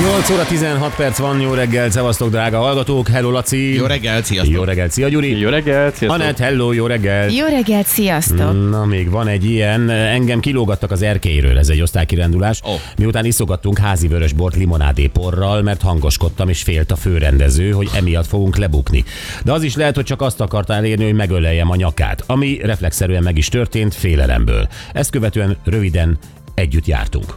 8 0.00 0.30
óra 0.30 0.46
16 0.46 0.94
perc 0.94 1.18
van, 1.18 1.40
jó 1.40 1.52
reggel, 1.52 1.90
szevasztok 1.90 2.30
drága 2.30 2.58
hallgatók, 2.58 3.08
hello 3.08 3.30
Laci. 3.30 3.74
Jó 3.74 3.86
reggelt, 3.86 4.24
sziasztok! 4.24 4.54
Jó 4.54 4.62
reggel, 4.62 4.88
szia 4.88 5.08
Gyuri. 5.08 5.38
Jó 5.38 5.48
reggelt, 5.48 5.94
sziasztok! 5.94 6.20
Anett, 6.20 6.38
hello, 6.38 6.72
jó 6.72 6.86
reggel. 6.86 7.30
Jó 7.30 7.46
reggelt, 7.46 7.86
sziasztok! 7.86 8.70
Na, 8.70 8.84
még 8.84 9.10
van 9.10 9.28
egy 9.28 9.44
ilyen, 9.44 9.90
engem 9.90 10.40
kilógattak 10.40 10.90
az 10.90 11.02
erkélyről, 11.02 11.58
ez 11.58 11.68
egy 11.68 11.80
osztálykirendulás. 11.80 12.60
Ó. 12.66 12.70
Miután 12.96 13.24
iszogattunk 13.24 13.78
házi 13.78 14.08
vörösbort 14.08 14.56
limonádé 14.56 15.06
porral, 15.06 15.62
mert 15.62 15.82
hangoskodtam 15.82 16.48
és 16.48 16.62
félt 16.62 16.90
a 16.90 16.96
főrendező, 16.96 17.70
hogy 17.70 17.88
emiatt 17.94 18.26
fogunk 18.26 18.56
lebukni. 18.56 19.04
De 19.44 19.52
az 19.52 19.62
is 19.62 19.76
lehet, 19.76 19.94
hogy 19.94 20.04
csak 20.04 20.22
azt 20.22 20.40
akartál 20.40 20.76
elérni, 20.76 21.04
hogy 21.04 21.14
megöleljem 21.14 21.70
a 21.70 21.76
nyakát, 21.76 22.24
ami 22.26 22.58
reflexzerűen 22.62 23.22
meg 23.22 23.36
is 23.36 23.48
történt 23.48 23.94
félelemből. 23.94 24.68
Ezt 24.92 25.10
követően 25.10 25.56
röviden 25.64 26.18
együtt 26.54 26.86
jártunk. 26.86 27.34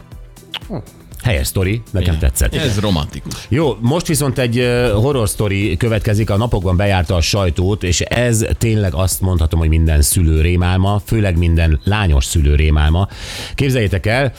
Helyes 1.24 1.46
sztori, 1.46 1.82
nekem 1.90 2.18
tetszett. 2.18 2.54
Ez 2.54 2.80
romantikus. 2.80 3.46
Jó, 3.48 3.76
most 3.80 4.06
viszont 4.06 4.38
egy 4.38 4.68
horror 4.94 5.28
sztori 5.28 5.76
következik, 5.76 6.30
a 6.30 6.36
napokban 6.36 6.76
bejárta 6.76 7.14
a 7.14 7.20
sajtót, 7.20 7.82
és 7.82 8.00
ez 8.00 8.44
tényleg 8.58 8.94
azt 8.94 9.20
mondhatom, 9.20 9.58
hogy 9.58 9.68
minden 9.68 10.02
szülő 10.02 10.40
rémálma, 10.40 11.00
főleg 11.04 11.38
minden 11.38 11.80
lányos 11.84 12.24
szülő 12.24 12.54
rémálma. 12.54 13.08
Képzeljétek 13.54 14.06
el, 14.06 14.32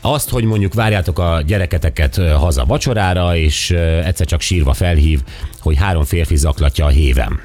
azt, 0.00 0.28
hogy 0.30 0.44
mondjuk 0.44 0.74
várjátok 0.74 1.18
a 1.18 1.42
gyereketeket 1.46 2.16
haza 2.16 2.64
vacsorára, 2.64 3.36
és 3.36 3.70
egyszer 4.04 4.26
csak 4.26 4.40
sírva 4.40 4.72
felhív, 4.72 5.20
hogy 5.60 5.76
három 5.76 6.04
férfi 6.04 6.36
zaklatja 6.36 6.84
a 6.84 6.88
hévem. 6.88 7.40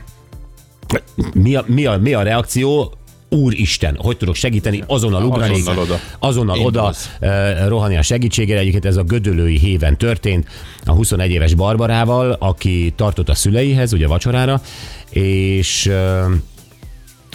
Mi 1.33 1.55
a, 1.55 1.63
mi 1.67 1.85
a, 1.85 1.97
mi 1.97 2.13
a 2.13 2.21
reakció? 2.21 2.93
Úristen, 3.29 3.95
hogy 3.97 4.17
tudok 4.17 4.35
segíteni? 4.35 4.83
Azonnal 4.87 5.23
ugrani, 5.23 5.53
Azonnal 5.53 5.83
oda. 5.83 5.99
azonnal 6.19 6.57
Én 6.57 6.65
oda 6.65 6.93
eh, 7.19 7.67
rohanni 7.67 7.97
a 7.97 8.01
segítségére. 8.01 8.59
Egyébként 8.59 8.85
ez 8.85 8.97
a 8.97 9.03
gödölői 9.03 9.57
héven 9.57 9.97
történt 9.97 10.47
a 10.85 10.91
21 10.91 11.31
éves 11.31 11.53
Barbarával, 11.53 12.31
aki 12.31 12.93
tartott 12.95 13.29
a 13.29 13.35
szüleihez, 13.35 13.93
ugye 13.93 14.07
vacsorára, 14.07 14.61
és 15.09 15.91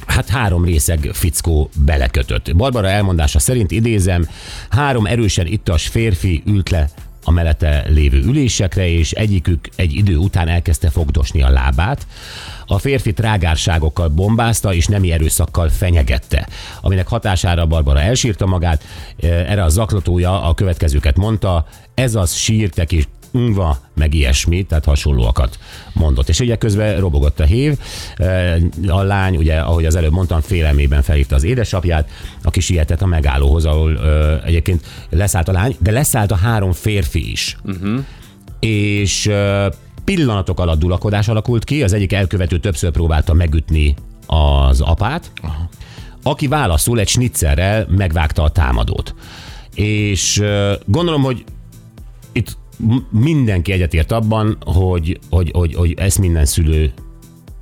hát 0.07 0.29
három 0.29 0.65
részeg 0.65 1.11
fickó 1.13 1.71
belekötött. 1.85 2.57
Barbara 2.57 2.89
elmondása 2.89 3.39
szerint 3.39 3.71
idézem, 3.71 4.29
három 4.71 5.07
erősen 5.07 5.47
ittas 5.47 5.87
férfi 5.87 6.43
ült 6.47 6.71
le 6.71 6.89
a 7.25 7.31
mellette 7.31 7.85
lévő 7.89 8.23
ülésekre, 8.23 8.89
és 8.89 9.13
egyikük 9.13 9.69
egy 9.77 9.95
idő 9.95 10.17
után 10.17 10.49
elkezdte 10.49 10.91
fogdosni 10.91 11.43
a 11.43 11.51
lábát. 11.51 12.07
A 12.73 12.79
férfi 12.79 13.13
trágárságokkal 13.13 14.09
bombázta, 14.09 14.75
és 14.75 14.87
nemi 14.87 15.13
erőszakkal 15.13 15.69
fenyegette, 15.69 16.49
aminek 16.81 17.09
hatására 17.09 17.67
Barbara 17.67 18.01
elsírta 18.01 18.47
magát. 18.47 18.83
Erre 19.21 19.63
a 19.63 19.69
zaklatója 19.69 20.43
a 20.43 20.55
következőket 20.55 21.17
mondta, 21.17 21.67
ez 21.95 22.15
az 22.15 22.35
sírtek 22.35 22.93
és 22.93 23.05
Unva, 23.33 23.79
meg 23.95 24.15
ilyesmi, 24.15 24.63
tehát 24.63 24.85
hasonlóakat 24.85 25.59
mondott. 25.93 26.29
És 26.29 26.41
ugye 26.41 26.57
közben 26.57 27.01
robogott 27.01 27.41
a 27.41 27.45
hév, 27.45 27.79
a 28.87 29.03
lány, 29.03 29.37
ugye, 29.37 29.59
ahogy 29.59 29.85
az 29.85 29.95
előbb 29.95 30.13
mondtam, 30.13 30.41
félelmében 30.41 31.03
felhívta 31.03 31.35
az 31.35 31.45
édesapját, 31.45 32.11
aki 32.43 32.61
sietett 32.61 33.03
a 33.03 33.07
megállóhoz, 33.07 33.65
ahol 33.65 33.95
ö, 33.95 34.35
egyébként 34.45 34.87
leszállt 35.11 35.49
a 35.49 35.53
lány, 35.53 35.77
de 35.79 35.91
leszállt 35.91 36.31
a 36.31 36.37
három 36.37 36.73
férfi 36.73 37.31
is. 37.31 37.57
Uh-huh. 37.65 38.05
És 38.61 39.27
ö, 39.27 39.67
pillanatok 40.15 40.61
alatt 40.61 40.79
dulakodás 40.79 41.29
alakult 41.29 41.65
ki, 41.65 41.83
az 41.83 41.93
egyik 41.93 42.13
elkövető 42.13 42.59
többször 42.59 42.91
próbálta 42.91 43.35
megütni 43.35 43.95
az 44.27 44.81
apát, 44.81 45.33
Aha. 45.43 45.69
aki 46.23 46.47
válaszul 46.47 46.99
egy 46.99 47.09
snitzerrel 47.09 47.87
megvágta 47.89 48.43
a 48.43 48.51
támadót. 48.51 49.15
És 49.75 50.43
gondolom, 50.85 51.23
hogy 51.23 51.45
itt 52.33 52.57
mindenki 53.11 53.73
egyetért 53.73 54.13
abban, 54.13 54.57
hogy, 54.65 55.19
hogy, 55.31 55.51
hogy, 55.53 55.75
hogy 55.75 55.95
ezt 55.97 56.19
minden 56.19 56.45
szülő 56.45 56.93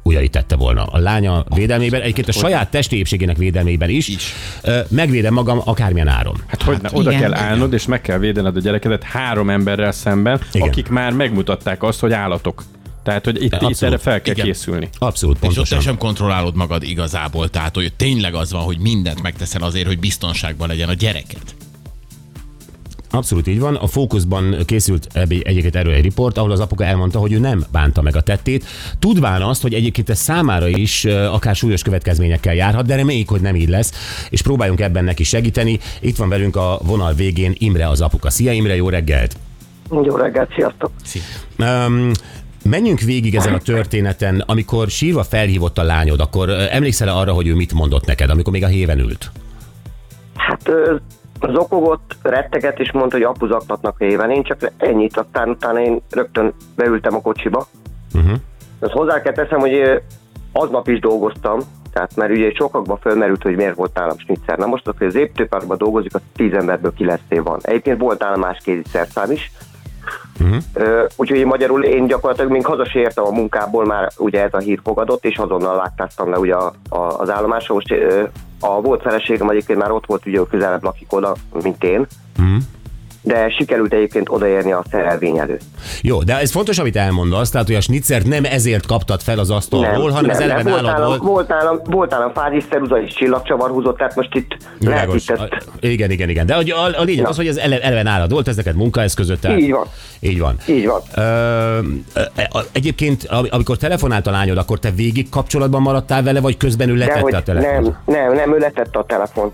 ujjai 0.08 0.28
tette 0.28 0.56
volna. 0.56 0.84
A 0.84 0.98
lánya 0.98 1.44
védelmében, 1.54 2.00
egyébként 2.00 2.28
a 2.28 2.32
saját 2.32 2.70
testi 2.70 2.96
épségének 2.96 3.36
védelmében 3.36 3.88
is, 3.88 4.08
Is. 4.08 4.34
Megvédem 4.88 5.32
magam 5.34 5.60
akármilyen 5.64 6.08
áron. 6.08 6.36
Hát, 6.46 6.62
hogy 6.62 6.78
ne, 6.82 6.88
oda 6.92 7.10
igen. 7.10 7.22
kell 7.22 7.34
állnod, 7.34 7.72
és 7.72 7.86
meg 7.86 8.00
kell 8.00 8.18
védened 8.18 8.56
a 8.56 8.60
gyerekedet 8.60 9.02
három 9.02 9.50
emberrel 9.50 9.92
szemben, 9.92 10.34
Igen. 10.34 10.48
igen. 10.52 10.68
akik 10.68 10.88
már 10.88 11.12
megmutatták 11.12 11.82
azt, 11.82 12.00
hogy 12.00 12.12
állatok. 12.12 12.62
Tehát, 13.02 13.24
hogy 13.24 13.42
itt, 13.42 13.56
itt 13.60 13.82
erre 13.82 13.98
fel 13.98 14.20
kell 14.22 14.34
Igen. 14.34 14.46
készülni. 14.46 14.88
Abszolút, 14.98 15.36
És 15.36 15.42
ott 15.42 15.48
te 15.48 15.54
pontosan. 15.54 15.80
sem 15.80 15.98
kontrollálod 15.98 16.56
magad 16.56 16.82
igazából, 16.82 17.48
tehát 17.48 17.74
hogy 17.74 17.92
tényleg 17.96 18.34
az 18.34 18.52
van, 18.52 18.62
hogy 18.62 18.78
mindent 18.78 19.22
megteszel 19.22 19.62
azért, 19.62 19.86
hogy 19.86 19.98
biztonságban 19.98 20.68
legyen 20.68 20.88
a 20.88 20.94
gyereket. 20.94 21.54
Abszolút 23.10 23.46
így 23.46 23.60
van. 23.60 23.74
A 23.74 23.86
Fókuszban 23.86 24.56
készült 24.64 25.06
egyébként 25.28 25.76
erről 25.76 25.92
egy 25.92 26.02
riport, 26.02 26.38
ahol 26.38 26.50
az 26.50 26.60
apuka 26.60 26.84
elmondta, 26.84 27.18
hogy 27.18 27.32
ő 27.32 27.38
nem 27.38 27.64
bánta 27.72 28.02
meg 28.02 28.16
a 28.16 28.20
tettét, 28.20 28.64
tudván 28.98 29.42
azt, 29.42 29.62
hogy 29.62 29.74
egyébként 29.74 30.10
ez 30.10 30.18
számára 30.18 30.68
is 30.68 31.04
akár 31.04 31.56
súlyos 31.56 31.82
következményekkel 31.82 32.54
járhat, 32.54 32.86
de 32.86 32.96
reméljük, 32.96 33.28
hogy 33.28 33.40
nem 33.40 33.56
így 33.56 33.68
lesz, 33.68 33.92
és 34.30 34.42
próbáljunk 34.42 34.80
ebben 34.80 35.04
neki 35.04 35.24
segíteni. 35.24 35.78
Itt 36.00 36.16
van 36.16 36.28
velünk 36.28 36.56
a 36.56 36.78
vonal 36.82 37.12
végén 37.12 37.54
Imre 37.58 37.88
az 37.88 38.00
apuka. 38.00 38.30
Szia 38.30 38.52
Imre, 38.52 38.76
jó 38.76 38.88
reggelt! 38.88 39.36
Jó 39.90 40.16
reggelt, 40.16 40.52
sziasztok! 40.54 40.90
Um, 41.58 42.10
menjünk 42.64 43.00
végig 43.00 43.34
ezen 43.34 43.54
a 43.54 43.58
történeten. 43.58 44.42
Amikor 44.46 44.88
sírva 44.88 45.24
felhívott 45.24 45.78
a 45.78 45.82
lányod, 45.82 46.20
akkor 46.20 46.50
emlékszel 46.50 47.08
arra, 47.08 47.32
hogy 47.32 47.46
ő 47.46 47.54
mit 47.54 47.72
mondott 47.72 48.06
neked, 48.06 48.30
amikor 48.30 48.52
még 48.52 48.64
a 48.64 48.66
héven 48.66 48.98
ült? 48.98 49.30
Hát 50.34 50.70
ö, 51.40 51.52
zokogott, 51.52 52.16
retteget, 52.22 52.78
és 52.78 52.92
mondta, 52.92 53.16
hogy 53.16 53.24
apu 53.24 53.46
zaklatnak 53.46 53.96
éven. 53.98 54.30
Én 54.30 54.42
csak 54.42 54.72
ennyit, 54.76 55.16
aztán 55.16 55.48
utána 55.48 55.80
én 55.80 56.00
rögtön 56.10 56.54
beültem 56.76 57.14
a 57.14 57.20
kocsiba. 57.20 57.66
Uh-huh. 58.14 58.38
Ezt 58.80 58.92
hozzá 58.92 59.22
kell 59.22 59.32
teszem, 59.32 59.58
hogy 59.58 60.02
aznap 60.52 60.88
is 60.88 61.00
dolgoztam, 61.00 61.60
tehát 61.92 62.16
mert 62.16 62.32
ugye 62.32 62.50
sokakban 62.54 62.98
fölmerült, 62.98 63.42
hogy 63.42 63.56
miért 63.56 63.74
volt 63.74 63.94
nálam 63.94 64.18
snitzer. 64.18 64.58
Na 64.58 64.66
most, 64.66 64.92
hogy 64.98 65.06
az 65.06 65.14
építőparkban 65.14 65.78
dolgozik, 65.78 66.14
az 66.14 66.20
10 66.34 66.52
emberből 66.52 66.92
9 66.94 67.20
van. 67.28 67.58
Egyébként 67.62 68.00
volt 68.00 68.20
nálam 68.20 68.40
más 68.40 68.58
kézi 68.62 68.82
szerszám 68.86 69.30
is, 69.30 69.50
Ö, 70.72 71.04
Úgyhogy 71.16 71.44
magyarul 71.44 71.84
én 71.84 72.06
gyakorlatilag 72.06 72.50
még 72.50 72.66
haza 72.66 72.84
se 72.84 72.98
értem 72.98 73.24
a 73.24 73.30
munkából, 73.30 73.84
már 73.84 74.08
ugye 74.18 74.42
ez 74.42 74.54
a 74.54 74.58
hír 74.58 74.80
fogadott, 74.84 75.24
és 75.24 75.36
azonnal 75.36 75.76
láttáztam 75.76 76.30
le 76.30 76.38
ugye 76.38 76.54
a, 76.54 76.72
a, 76.88 76.98
az 76.98 77.30
állomásra. 77.30 77.74
Most 77.74 77.90
ö, 77.90 78.22
a 78.60 78.80
volt 78.80 79.02
feleségem 79.02 79.48
egyébként 79.48 79.78
már 79.78 79.90
ott 79.90 80.06
volt, 80.06 80.26
ugye 80.26 80.40
közelebb 80.50 80.82
lakik 80.82 81.12
oda, 81.12 81.34
mint 81.62 81.84
én, 81.84 82.06
de 83.28 83.48
sikerült 83.58 83.92
egyébként 83.92 84.28
odaérni 84.30 84.72
a 84.72 84.82
szerelvény 84.90 85.38
előtt. 85.38 85.60
Jó, 86.02 86.22
de 86.22 86.38
ez 86.38 86.50
fontos, 86.50 86.78
amit 86.78 86.96
elmondasz, 86.96 87.50
tehát 87.50 87.66
hogy 87.66 87.76
a 87.76 87.80
snitzert 87.80 88.26
nem 88.26 88.44
ezért 88.44 88.86
kaptad 88.86 89.20
fel 89.20 89.38
az 89.38 89.50
asztalról, 89.50 90.10
hanem 90.10 90.30
ez 90.30 90.38
eleve 90.40 90.62
volt, 90.62 90.82
nálad 90.82 90.98
nálam, 90.98 91.08
volt. 91.08 91.22
volt, 91.22 91.48
nálam, 91.48 91.80
volt 91.84 92.10
nálam 92.10 92.32
fázisszeruza 92.32 93.00
és 93.02 93.14
csillagcsavar 93.14 93.70
húzott, 93.70 93.96
tehát 93.96 94.14
most 94.16 94.34
itt 94.34 94.56
lehet 94.78 94.78
Világos. 94.78 95.28
ezt, 95.28 95.48
Igen, 95.80 96.10
igen, 96.10 96.28
igen. 96.28 96.46
De 96.46 96.54
a, 96.54 96.58
a, 96.58 97.00
a 97.00 97.02
lényeg 97.02 97.22
Ja. 97.22 97.28
az, 97.28 97.36
hogy 97.36 97.46
ez 97.46 97.56
ele- 97.56 97.82
eleve 97.82 98.02
nálad 98.02 98.32
volt, 98.32 98.48
ez 98.48 98.56
neked 98.56 98.76
munkaeszközött. 98.76 99.40
tehát- 99.40 99.58
Így 99.58 99.70
van. 99.70 99.86
Így 100.20 100.38
van. 100.38 100.56
így 100.68 100.86
van. 100.86 101.00
Ö, 101.14 101.78
ö, 102.14 102.20
egyébként, 102.72 103.24
am- 103.28 103.46
amikor 103.50 103.76
telefonált 103.76 104.26
a 104.26 104.30
lányod, 104.30 104.56
akkor 104.58 104.78
te 104.78 104.90
végig 104.90 105.28
kapcsolatban 105.28 105.82
maradtál 105.82 106.22
vele, 106.22 106.40
vagy 106.40 106.56
közben 106.56 106.88
ő 106.88 106.94
letette 106.96 107.20
hogy 107.20 107.34
a 107.34 107.42
telefont? 107.42 107.82
nem, 107.82 107.94
nem, 108.04 108.34
nem, 108.34 108.54
ő 108.54 108.58
letette 108.58 108.98
a 108.98 109.04
telefont. 109.04 109.52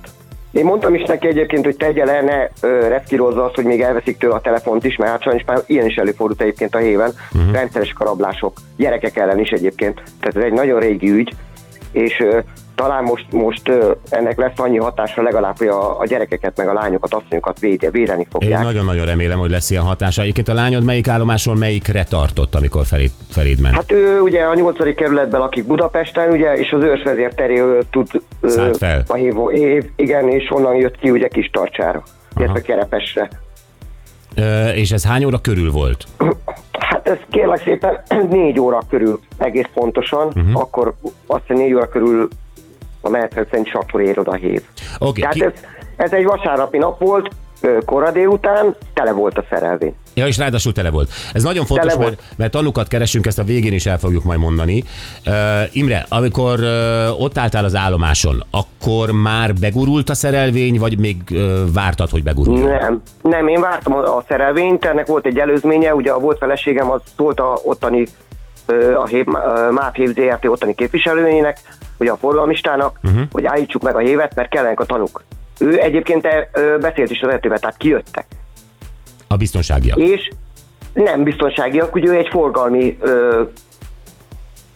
Én 0.54 0.64
mondtam 0.64 0.94
is 0.94 1.02
neki 1.02 1.26
egyébként, 1.26 1.64
hogy 1.64 1.76
tegye 1.76 2.04
le, 2.04 2.20
ne 2.20 2.68
ö, 2.68 2.88
reszkírozza 2.88 3.44
azt, 3.44 3.54
hogy 3.54 3.64
még 3.64 3.80
elveszik 3.80 4.18
tőle 4.18 4.34
a 4.34 4.40
telefont 4.40 4.84
is, 4.84 4.96
mert 4.96 5.10
hát 5.10 5.22
sajnos 5.22 5.44
már 5.46 5.62
ilyen 5.66 5.86
is 5.86 5.96
előfordult 5.96 6.40
egyébként 6.40 6.74
a 6.74 6.78
héven, 6.78 7.12
uh-huh. 7.32 7.52
rendszeres 7.52 7.92
karablások, 7.92 8.60
gyerekek 8.76 9.16
ellen 9.16 9.38
is 9.38 9.50
egyébként. 9.50 10.02
Tehát 10.20 10.36
ez 10.36 10.42
egy 10.42 10.52
nagyon 10.52 10.80
régi 10.80 11.10
ügy, 11.10 11.34
és 11.92 12.20
ö, 12.20 12.38
talán 12.74 13.04
most, 13.04 13.32
most 13.32 13.70
ennek 14.08 14.38
lesz 14.38 14.58
annyi 14.58 14.78
hatása 14.78 15.22
legalább, 15.22 15.58
hogy 15.58 15.66
a, 15.66 15.98
a 15.98 16.06
gyerekeket, 16.06 16.56
meg 16.56 16.68
a 16.68 16.72
lányokat, 16.72 17.14
asszonyokat 17.14 17.58
védje, 17.58 17.90
védeni 17.90 18.20
Én 18.20 18.26
fogják. 18.30 18.62
nagyon-nagyon 18.62 19.06
remélem, 19.06 19.38
hogy 19.38 19.50
lesz 19.50 19.70
ilyen 19.70 19.82
hatása. 19.82 20.22
Egyébként 20.22 20.48
a 20.48 20.54
lányod 20.54 20.84
melyik 20.84 21.08
állomásról 21.08 21.56
melyikre 21.56 22.04
tartott, 22.04 22.54
amikor 22.54 22.84
feléd, 22.84 23.10
feléd 23.30 23.60
ment? 23.60 23.74
Hát 23.74 23.92
ő 23.92 24.20
ugye 24.20 24.42
a 24.42 24.54
8. 24.54 24.94
kerületben 24.94 25.40
lakik 25.40 25.66
Budapesten, 25.66 26.30
ugye, 26.30 26.54
és 26.54 26.72
az 26.72 26.82
őrsvezér 26.82 27.34
teré 27.34 27.62
tud 27.90 28.08
Szállt 28.42 28.76
fel. 28.76 29.02
a 29.06 29.14
hívó 29.14 29.50
év, 29.50 29.84
igen, 29.96 30.28
és 30.28 30.50
onnan 30.50 30.74
jött 30.74 30.98
ki 30.98 31.10
ugye 31.10 31.28
kis 31.28 31.50
tartsára, 31.52 32.02
illetve 32.36 32.60
Kerepesre. 32.60 33.28
Ö, 34.36 34.68
és 34.68 34.90
ez 34.90 35.06
hány 35.06 35.24
óra 35.24 35.38
körül 35.38 35.70
volt? 35.70 36.04
Hát 36.78 37.08
ez 37.08 37.18
kérlek 37.30 37.62
szépen 37.64 38.02
négy 38.30 38.60
óra 38.60 38.78
körül 38.90 39.20
egész 39.38 39.66
pontosan, 39.74 40.26
uh-huh. 40.26 40.60
akkor 40.60 40.94
azt 41.26 41.42
hiszem 41.46 41.62
négy 41.62 41.74
óra 41.74 41.88
körül 41.88 42.28
a 43.04 43.08
menetrend 43.10 43.46
szerint 43.46 43.66
is 43.66 43.72
akkor 43.72 44.00
ér 44.00 44.18
oda 44.18 44.30
a 44.30 44.34
hév. 44.34 44.62
Oké, 44.98 45.20
Tehát 45.20 45.34
ki- 45.34 45.44
ez, 45.44 45.52
ez 45.96 46.12
egy 46.12 46.24
vasárnapi 46.24 46.78
nap 46.78 46.98
volt, 46.98 47.30
kora 47.84 48.10
délután, 48.10 48.76
tele 48.94 49.12
volt 49.12 49.38
a 49.38 49.44
szerelvény. 49.50 49.94
Ja, 50.14 50.26
és 50.26 50.38
ráadásul 50.38 50.72
tele 50.72 50.90
volt. 50.90 51.10
Ez 51.32 51.42
nagyon 51.42 51.64
fontos, 51.64 51.92
Tele 51.92 52.04
mert, 52.04 52.22
mert 52.36 52.50
tanukat 52.50 52.88
keresünk, 52.88 53.26
ezt 53.26 53.38
a 53.38 53.42
végén 53.42 53.72
is 53.72 53.86
el 53.86 53.98
fogjuk 53.98 54.24
majd 54.24 54.38
mondani. 54.38 54.84
Uh, 55.26 55.76
Imre, 55.76 56.06
amikor 56.08 56.60
uh, 56.60 57.20
ott 57.20 57.38
álltál 57.38 57.64
az 57.64 57.74
állomáson, 57.74 58.44
akkor 58.50 59.10
már 59.10 59.54
begurult 59.54 60.10
a 60.10 60.14
szerelvény, 60.14 60.78
vagy 60.78 60.98
még 60.98 61.16
uh, 61.30 61.60
vártad, 61.72 62.10
hogy 62.10 62.22
beguruljon? 62.22 62.68
Nem, 62.68 63.02
nem, 63.22 63.48
én 63.48 63.60
vártam 63.60 63.92
a, 63.92 64.24
szerelvényt, 64.28 64.84
ennek 64.84 65.06
volt 65.06 65.26
egy 65.26 65.38
előzménye, 65.38 65.94
ugye 65.94 66.10
a 66.10 66.18
volt 66.18 66.38
feleségem 66.38 66.90
az 66.90 67.00
szólt 67.16 67.40
a 67.40 67.58
ottani 67.64 68.06
a 68.96 69.06
hív, 69.06 69.24
MÁV 69.70 69.92
Hív 69.92 70.08
ZRT 70.08 70.44
ottani 70.44 70.74
képviselőjének, 70.74 71.58
ugye 71.98 72.10
a 72.10 72.16
forgalmistának, 72.16 72.98
uh-huh. 73.02 73.22
hogy 73.32 73.44
állítsuk 73.44 73.82
meg 73.82 73.94
a 73.94 73.98
hévet, 73.98 74.34
mert 74.34 74.48
kellenek 74.48 74.80
a 74.80 74.84
tanuk. 74.84 75.22
Ő 75.58 75.80
egyébként 75.80 76.26
e, 76.26 76.48
beszélt 76.80 77.10
is 77.10 77.20
az 77.20 77.28
etővel, 77.28 77.58
tehát 77.58 77.76
kijöttek. 77.76 78.26
A 79.28 79.36
biztonságiak. 79.36 79.98
És 79.98 80.30
nem 80.92 81.22
biztonságiak, 81.22 81.94
ugye 81.94 82.08
ő 82.08 82.16
egy 82.16 82.28
forgalmi 82.28 82.96
ö, 83.00 83.42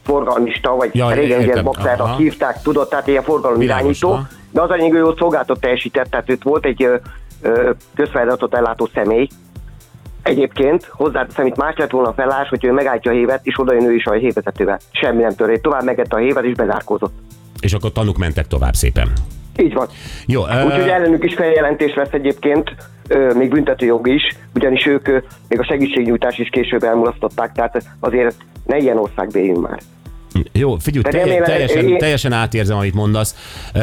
forgalmista, 0.04 0.74
vagy 0.74 0.94
Ja, 0.94 1.10
régen 1.10 1.40
ilyen 1.40 1.64
boxernak 1.64 2.16
hívták, 2.16 2.62
tudod, 2.62 2.88
tehát 2.88 3.06
ilyen 3.06 3.22
forgalmi 3.22 3.58
Világos, 3.58 3.82
irányító, 3.82 4.10
aha. 4.10 4.28
de 4.50 4.60
az 4.60 4.70
a 4.70 4.74
lényeg, 4.74 4.94
ő 4.94 5.04
ott 5.04 5.18
szolgáltat 5.18 5.60
teljesített, 5.60 6.10
tehát 6.10 6.30
őt 6.30 6.42
volt 6.42 6.64
egy 6.64 6.82
ö, 7.42 7.70
közfeladatot 7.94 8.54
ellátó 8.54 8.88
személy, 8.94 9.28
Egyébként 10.28 10.88
hozzáteszem, 10.90 11.46
itt 11.46 11.56
más 11.56 11.74
lett 11.76 11.90
volna 11.90 12.08
a 12.08 12.12
felállás, 12.12 12.48
hogy 12.48 12.64
ő 12.64 12.72
megállítja 12.72 13.10
a 13.10 13.14
hévet, 13.14 13.40
és 13.42 13.58
oda 13.58 13.72
jön 13.72 13.84
ő 13.84 13.94
is 13.94 14.04
a 14.04 14.12
hévezetővel. 14.12 14.78
Semmi 14.92 15.22
nem 15.22 15.34
történt. 15.34 15.62
Tovább 15.62 15.84
megette 15.84 16.16
a 16.16 16.18
hévet, 16.18 16.44
és 16.44 16.52
bezárkózott. 16.54 17.12
És 17.60 17.72
akkor 17.72 17.92
tanuk 17.92 18.18
mentek 18.18 18.46
tovább 18.46 18.74
szépen. 18.74 19.12
Így 19.56 19.74
van. 19.74 19.88
Jó, 20.26 20.42
uh, 20.42 20.64
Úgyhogy 20.64 20.88
ellenük 20.88 21.24
is 21.24 21.34
feljelentés 21.34 21.94
lesz 21.94 22.12
egyébként, 22.12 22.74
még 23.34 23.50
büntetőjog 23.50 24.08
is, 24.08 24.22
ugyanis 24.54 24.86
ők 24.86 25.06
még 25.48 25.60
a 25.60 25.64
segítségnyújtás 25.64 26.38
is 26.38 26.48
később 26.48 26.82
elmulasztották, 26.82 27.52
tehát 27.52 27.84
azért 28.00 28.36
ne 28.66 28.76
ilyen 28.76 28.98
országbéljünk 28.98 29.68
már. 29.68 29.78
Jó, 30.52 30.76
figyelj, 30.76 31.02
teljesen, 31.42 31.88
én- 31.88 31.98
teljesen 31.98 32.32
átérzem, 32.32 32.76
amit 32.76 32.94
mondasz. 32.94 33.34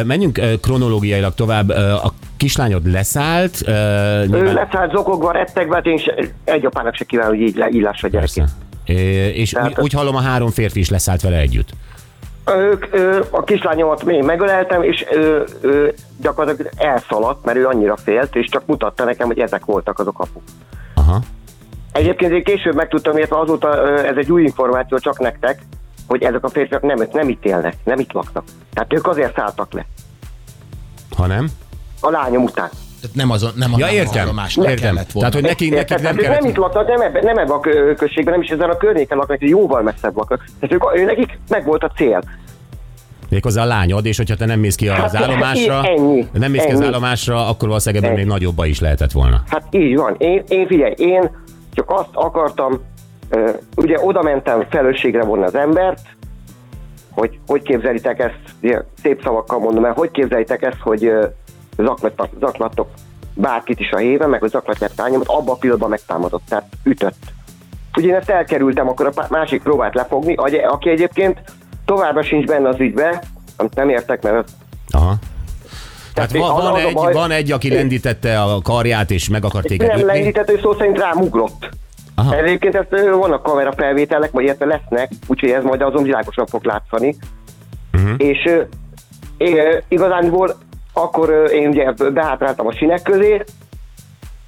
Menjünk 0.06 0.40
kronológiailag 0.62 1.34
tovább. 1.34 1.70
A 1.70 2.14
kislányod 2.46 2.92
leszállt. 2.92 3.62
ö, 3.66 3.72
Ő 3.72 4.26
nyilván- 4.26 4.54
leszállt 4.54 4.92
zokogva, 4.92 5.32
rettegve, 5.32 5.76
hát 5.76 5.86
én 5.86 5.98
se, 5.98 6.14
egy 6.44 6.66
apának 6.66 6.96
se 6.96 7.04
kívánom, 7.04 7.38
hogy 7.38 7.42
így 7.74 7.82
lássa 7.82 8.08
a 8.08 8.10
gyerekét. 8.10 8.44
É, 8.86 8.94
És 9.30 9.54
úgy, 9.54 9.62
Tehát- 9.62 9.82
úgy 9.82 9.92
hallom, 9.94 10.16
a 10.16 10.22
három 10.22 10.50
férfi 10.50 10.80
is 10.80 10.90
leszállt 10.90 11.22
vele 11.22 11.38
együtt. 11.38 11.70
Ők, 12.58 12.86
ö, 12.92 13.20
a 13.30 13.44
kislányomat 13.44 14.04
még 14.04 14.24
megöleltem, 14.24 14.84
és 14.84 15.06
ö, 15.12 15.44
ö, 15.62 15.88
gyakorlatilag 16.22 16.72
elszaladt, 16.78 17.46
mert 17.46 17.58
ő 17.58 17.68
annyira 17.68 17.98
félt, 17.98 18.36
és 18.36 18.48
csak 18.50 18.66
mutatta 18.66 19.04
nekem, 19.04 19.28
hogy 19.28 19.40
ezek 19.40 19.66
voltak 19.66 20.00
azok 20.00 20.20
a 20.20 20.24
kapuk. 20.24 20.44
Aha. 20.96 21.20
Egyébként 21.92 22.32
én 22.32 22.44
később 22.44 22.76
megtudtam, 22.76 23.18
illetve 23.18 23.40
azóta 23.40 23.98
ez 24.06 24.16
egy 24.18 24.32
új 24.32 24.44
információ 24.44 24.98
csak 24.98 25.20
nektek, 25.20 25.62
hogy 26.08 26.24
ezek 26.24 26.44
a 26.44 26.50
férfiak 26.50 26.82
nem, 26.82 27.08
nem 27.14 27.30
itt 27.30 27.46
élnek, 27.46 27.74
nem 27.84 28.00
itt 28.00 28.12
laknak. 28.12 28.44
Tehát 28.74 28.94
ők 28.94 29.08
azért 29.08 29.36
szálltak 29.36 29.74
le. 29.74 29.86
Ha 31.18 31.26
nem? 31.28 31.48
A 32.06 32.10
lányom 32.10 32.44
után. 32.44 32.70
Tehát 33.02 33.16
nem 33.16 33.32
azon, 33.32 33.52
nem 33.56 33.72
Ja, 33.78 33.86
nem 33.86 33.96
értem. 33.96 34.22
állomásnak 34.22 34.66
Értem. 34.70 34.84
kellett 34.94 35.12
volna. 35.12 35.30
Tehát, 35.30 35.34
hogy 35.34 35.44
nekik, 35.44 35.70
nekik 35.74 35.90
Érted? 35.90 36.02
nem 36.02 36.16
Tehát 36.16 36.32
ők 36.32 36.40
nem 36.42 36.50
itt 36.50 36.56
kellett... 36.56 36.74
laknak, 36.74 36.98
nem 36.98 37.02
ebben, 37.08 37.24
nem 37.24 37.38
ebben 37.38 37.56
a 37.56 37.60
kö- 37.60 37.98
községben, 37.98 38.34
nem 38.34 38.42
is 38.42 38.50
ezen 38.50 38.70
a 38.70 38.78
környéken 38.78 39.18
laknak, 39.18 39.42
jóval 39.42 39.82
messzebb 39.82 40.16
laknak. 40.18 40.46
Tehát 40.60 40.76
ők, 40.76 41.00
ő, 41.00 41.06
nekik 41.06 41.40
meg 41.50 41.66
volt 41.66 41.84
a 41.84 41.92
cél. 41.96 42.24
Méghozzá 43.30 43.62
a 43.62 43.66
lányod, 43.66 44.06
és 44.06 44.18
hogyha 44.18 44.36
te 44.36 44.46
nem 44.46 44.60
mész 44.60 44.76
ki 44.76 44.88
az 44.88 44.98
Hát, 44.98 45.16
állomásra, 45.16 45.84
ennyi, 45.84 46.28
nem 46.34 46.52
mész 46.52 46.64
ki 46.64 46.72
az 46.72 46.82
állomásra, 46.82 47.48
akkor 47.48 47.68
valószínűleg 47.68 48.04
ebben 48.04 48.18
még 48.18 48.26
nagyobba 48.28 48.66
is 48.66 48.80
lehetett 48.80 49.12
volna. 49.12 49.42
Hát 49.50 49.64
így 49.70 49.96
van. 49.96 50.16
Én, 50.18 50.44
én 50.48 50.68
figyelj, 50.68 50.94
én 50.98 51.32
csak 51.74 51.90
azt 51.92 52.10
akartam, 52.14 52.82
ugye 53.76 53.98
oda 54.02 54.22
mentem 54.22 54.66
felelősségre 54.70 55.24
vonni 55.24 55.44
az 55.44 55.56
embert, 55.56 56.00
hogy 57.12 57.40
hogy 57.48 57.62
képzelitek 57.62 58.20
ezt, 58.20 58.82
szép 59.02 59.22
szavakkal 59.24 59.60
mondom 59.60 59.86
el, 59.86 59.94
hogy 59.94 60.12
képzelitek 60.12 60.62
ezt, 60.62 60.80
hogy 60.80 61.12
ö, 61.76 61.84
zaklattak, 61.84 62.30
zaklattok 62.40 62.90
bárkit 63.34 63.80
is 63.80 63.92
a 63.92 63.98
héven, 63.98 64.30
meg 64.30 64.40
hogy 64.40 64.50
zaklatják 64.50 64.92
tányomat, 64.96 65.28
abban 65.28 65.56
a 65.56 65.58
pillanatban 65.58 65.90
megtámadott, 65.90 66.44
tehát 66.50 66.68
ütött. 66.84 67.34
Ugye 67.98 68.08
én 68.08 68.16
ezt 68.16 68.30
elkerültem, 68.30 68.88
akkor 68.88 69.12
a 69.16 69.26
másik 69.30 69.62
próbált 69.64 69.96
lefogni, 69.96 70.36
aki 70.68 70.90
egyébként 70.90 71.42
továbbra 71.86 72.24
sincs 72.24 72.46
benne 72.46 72.70
az 72.70 72.80
ügybe, 72.80 73.24
amit 73.58 73.76
nem 73.76 73.90
értek, 73.90 74.24
mert 74.24 74.50
Aha. 74.90 75.16
Tehát 76.14 76.32
Tehát 76.32 76.48
van, 76.48 76.72
van, 76.72 76.80
egy, 76.80 76.94
baj- 76.94 77.14
van 77.14 77.32
egy, 77.32 77.52
aki 77.52 77.74
lendítette 77.74 78.42
a 78.42 78.62
karját, 78.62 79.12
és 79.12 79.30
meg 79.30 79.46
akart 79.46 79.66
téged 79.68 79.88
nem 79.88 79.98
ütni. 79.98 80.12
lendített, 80.12 80.50
ő 80.50 80.60
szó 80.62 80.74
szerint 80.74 80.98
rám 80.98 81.18
ugrott. 81.18 81.70
Aha. 82.16 82.36
Egyébként 82.36 82.76
ezt 82.76 82.90
vannak 83.10 83.44
kamerafelvételek, 83.44 84.32
vagy 84.32 84.44
illetve 84.44 84.66
lesznek, 84.66 85.12
úgyhogy 85.28 85.50
ez 85.50 85.64
majd 85.64 85.82
azon 85.82 86.04
világosan 86.04 86.46
fog 86.46 86.64
látszani. 86.64 87.16
Uh-huh. 87.94 88.14
És 88.18 88.50
én, 89.38 89.58
igazánból 89.88 90.56
akkor 90.98 91.50
én 91.52 91.68
ugye 91.68 91.92
behátráltam 91.92 92.68
a 92.68 92.74
sinek 92.74 93.02
közé, 93.02 93.44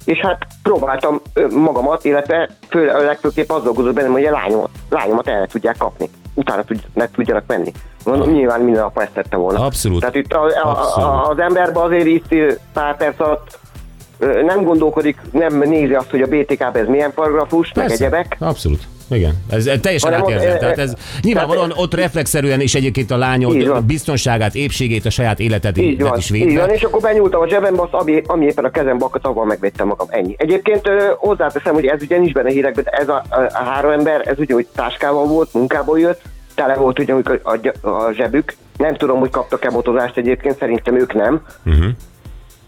és 0.04 0.18
hát 0.18 0.46
próbáltam 0.62 1.20
magamat, 1.50 2.04
illetve 2.04 2.48
fő, 2.68 2.84
legfőképp 2.86 3.50
az 3.50 3.62
dolgozott 3.62 3.94
bennem, 3.94 4.12
hogy 4.12 4.24
a 4.24 4.30
lányomat, 4.30 4.70
lányomat 4.88 5.28
el 5.28 5.46
tudják 5.46 5.76
kapni. 5.76 6.08
Utána 6.34 6.62
tud, 6.62 6.80
ne 6.94 7.10
tudjanak 7.10 7.44
menni. 7.46 7.72
Mondom, 8.04 8.30
nyilván 8.30 8.60
minden 8.60 8.82
apa 8.82 9.02
ezt 9.02 9.12
tette 9.12 9.36
volna. 9.36 9.64
Abszolút. 9.64 10.00
Tehát 10.00 10.14
itt 10.14 10.32
a, 10.32 10.42
a, 10.42 10.70
Abszolút. 10.70 11.08
a, 11.08 11.28
az 11.28 11.38
emberben 11.38 11.82
azért 11.82 12.06
itt 12.06 12.34
pár 12.72 12.96
perc 12.96 13.20
alatt 13.20 13.58
nem 14.44 14.64
gondolkodik, 14.64 15.20
nem 15.32 15.58
nézi 15.58 15.94
azt, 15.94 16.10
hogy 16.10 16.22
a 16.22 16.26
BTK-ben 16.26 16.82
ez 16.82 16.86
milyen 16.86 17.12
paragrafus, 17.12 17.72
meg 17.72 17.86
Persze. 17.86 18.04
egyebek. 18.04 18.36
Abszolút. 18.40 18.82
Igen, 19.10 19.34
ez, 19.50 19.70
teljesen 19.80 20.12
Hanem 20.12 20.26
ott, 20.26 20.32
átérzem. 20.32 20.56
e- 20.56 20.58
Tehát 20.58 20.78
ez 20.78 20.94
nyilvánvalóan 21.22 21.72
ott 21.76 21.94
reflexzerűen 21.94 22.60
is 22.60 22.74
egyébként 22.74 23.10
a 23.10 23.16
lányod 23.16 23.84
biztonságát, 23.84 24.54
épségét, 24.54 25.04
a 25.06 25.10
saját 25.10 25.40
életet 25.40 25.78
Így 25.78 26.00
van, 26.02 26.18
is 26.18 26.30
így 26.30 26.38
van, 26.40 26.48
védve. 26.48 26.66
és 26.74 26.82
akkor 26.82 27.00
benyúltam 27.00 27.40
a 27.40 27.48
zsebembe, 27.48 27.82
azt, 27.82 27.92
ami, 27.92 28.22
ami 28.26 28.44
éppen 28.44 28.64
a 28.64 28.70
kezembe 28.70 29.04
akadt, 29.04 29.26
avval 29.26 29.44
megvettem 29.44 29.86
magam, 29.86 30.06
ennyi. 30.10 30.34
Egyébként 30.38 30.88
hozzáteszem, 31.18 31.74
hogy 31.74 31.86
ez 31.86 32.02
ugye 32.02 32.18
nincs 32.18 32.32
benne 32.32 32.50
hírekben, 32.50 32.84
de 32.84 32.90
ez 32.90 33.08
a, 33.08 33.24
a, 33.28 33.40
a 33.40 33.62
három 33.64 33.90
ember, 33.90 34.22
ez 34.28 34.38
ugye, 34.38 34.54
hogy 34.54 34.66
táskával 34.74 35.26
volt, 35.26 35.52
munkából 35.52 35.98
jött, 35.98 36.20
tele 36.54 36.74
volt 36.74 36.98
ugye 36.98 37.14
a, 37.14 37.40
a, 37.42 37.88
a 37.88 38.12
zsebük, 38.12 38.54
nem 38.76 38.94
tudom, 38.96 39.18
hogy 39.18 39.30
kaptak-e 39.30 39.70
motozást 39.70 40.16
egyébként, 40.16 40.58
szerintem 40.58 40.98
ők 40.98 41.14
nem. 41.14 41.42
Uh-huh. 41.66 41.84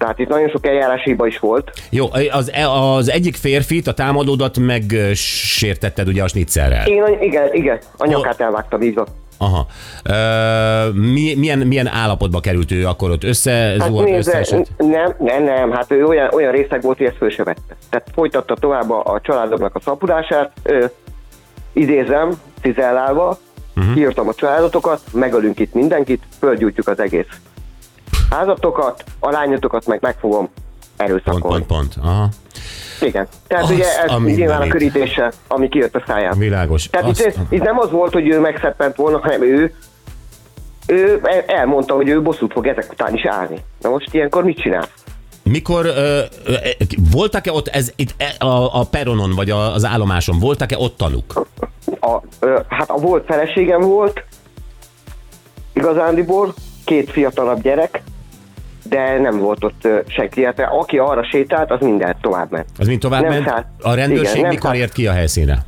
Tehát 0.00 0.19
itt 0.19 0.29
nagyon 0.29 0.49
sok 0.49 0.67
eljárási 0.67 1.11
hiba 1.11 1.26
is 1.26 1.38
volt. 1.38 1.73
Jó, 1.91 2.06
az, 2.31 2.52
az 2.97 3.11
egyik 3.11 3.37
férfit, 3.37 3.87
a 3.87 3.93
támadódat 3.93 4.58
megsértetted 4.58 6.08
ugye 6.08 6.23
a 6.23 6.29
snitzerrel. 6.29 6.87
Én, 6.87 7.05
igen, 7.20 7.55
igen, 7.55 7.79
a 7.97 8.06
nyakát 8.06 8.41
elvágtam, 8.41 8.82
így 8.82 8.94
van. 8.94 9.06
Aha. 9.38 9.67
Ö, 10.05 10.91
mi, 10.93 11.34
milyen, 11.34 11.58
milyen 11.58 11.86
állapotba 11.86 12.41
került 12.41 12.70
ő 12.70 12.86
akkor 12.86 13.10
ott? 13.10 13.24
Össze, 13.24 13.51
Hát 13.51 13.89
zuhant, 13.89 14.08
nézze, 14.08 14.65
nem, 14.77 15.15
nem, 15.19 15.43
nem, 15.44 15.70
hát 15.70 15.91
ő 15.91 16.05
olyan, 16.05 16.29
olyan 16.32 16.53
részeg 16.53 16.82
volt, 16.82 16.96
hogy 16.96 17.06
ezt 17.06 17.17
föl 17.17 17.31
se 17.31 17.44
vette. 17.44 17.77
Tehát 17.91 18.08
folytatta 18.15 18.55
tovább 18.55 18.91
a, 18.91 19.03
a 19.05 19.20
családoknak 19.20 19.74
a 19.74 19.81
szapudását, 19.81 20.53
ö, 20.63 20.84
idézem, 21.72 22.31
cizellálva, 22.63 23.39
uh-huh. 23.77 23.94
kiírtam 23.94 24.29
a 24.29 24.34
családotokat, 24.34 25.01
megölünk 25.13 25.58
itt 25.58 25.74
mindenkit, 25.74 26.22
fölgyújtjuk 26.39 26.89
az 26.89 27.01
egész 27.01 27.27
házatokat, 28.31 29.05
a 29.19 29.31
lányotokat 29.31 29.87
meg 29.87 29.99
meg 30.03 30.17
fogom 30.20 30.49
Pont, 30.96 31.10
erőszakolni. 31.10 31.65
pont, 31.65 31.93
pont. 31.94 32.06
Aha. 32.06 32.29
Igen. 33.01 33.29
Tehát 33.46 33.65
Azt 33.65 33.72
ugye 33.72 33.84
ez 34.03 34.10
a 34.13 34.19
nyilván 34.19 34.60
a 34.60 34.67
körítése, 34.67 35.32
ami 35.49 35.69
kijött 35.69 35.94
a 35.94 36.03
száján. 36.06 36.39
Világos. 36.39 36.89
Tehát 36.89 37.08
Azt, 37.08 37.27
itt, 37.27 37.37
itt 37.49 37.63
nem 37.63 37.79
az 37.79 37.91
volt, 37.91 38.13
hogy 38.13 38.29
ő 38.29 38.41
megszeppent 38.41 38.96
volna, 38.96 39.19
hanem 39.19 39.43
ő, 39.43 39.75
ő 40.87 41.20
el- 41.22 41.44
elmondta, 41.46 41.94
hogy 41.94 42.08
ő 42.08 42.22
bosszút 42.22 42.53
fog 42.53 42.67
ezek 42.67 42.93
után 42.93 43.15
is 43.15 43.25
állni. 43.27 43.56
Na 43.81 43.89
most 43.89 44.15
ilyenkor 44.15 44.44
mit 44.44 44.60
csinál? 44.60 44.89
Mikor 45.43 45.87
ö, 45.87 46.20
ö, 46.44 46.53
e, 46.53 46.77
voltak-e 47.13 47.53
ott 47.53 47.69
ez, 47.69 47.93
itt, 47.96 48.15
e, 48.17 48.44
a, 48.46 48.81
a 48.81 48.84
peronon, 48.84 49.34
vagy 49.34 49.51
a, 49.51 49.75
az 49.75 49.84
állomáson, 49.84 50.39
voltak-e 50.39 50.79
ott 50.79 50.96
tanuk? 50.96 51.46
A, 52.01 52.19
ö, 52.41 52.60
hát 52.69 52.91
a 52.91 52.96
volt 52.96 53.25
feleségem 53.25 53.81
volt, 53.81 54.25
igazándiból, 55.72 56.55
két 56.84 57.10
fiatalabb 57.10 57.63
gyerek, 57.63 58.03
de 58.91 59.19
nem 59.19 59.39
volt 59.39 59.65
ott 59.65 59.89
senki. 60.06 60.44
Hát, 60.44 60.61
aki 60.61 60.99
arra 60.99 61.25
sétált, 61.25 61.70
az 61.70 61.81
minden 61.81 62.17
tovább 62.20 62.51
ment. 62.51 62.69
Az 62.79 62.87
mind 62.87 63.01
tovább 63.01 63.23
Nem 63.23 63.31
ment? 63.31 63.47
szállt. 63.47 63.67
A 63.82 63.94
rendőrség 63.94 64.37
Igen, 64.37 64.49
mikor 64.49 64.65
szállt. 64.70 64.77
ért 64.77 64.93
ki 64.93 65.06
a 65.06 65.13
helyszínre? 65.13 65.59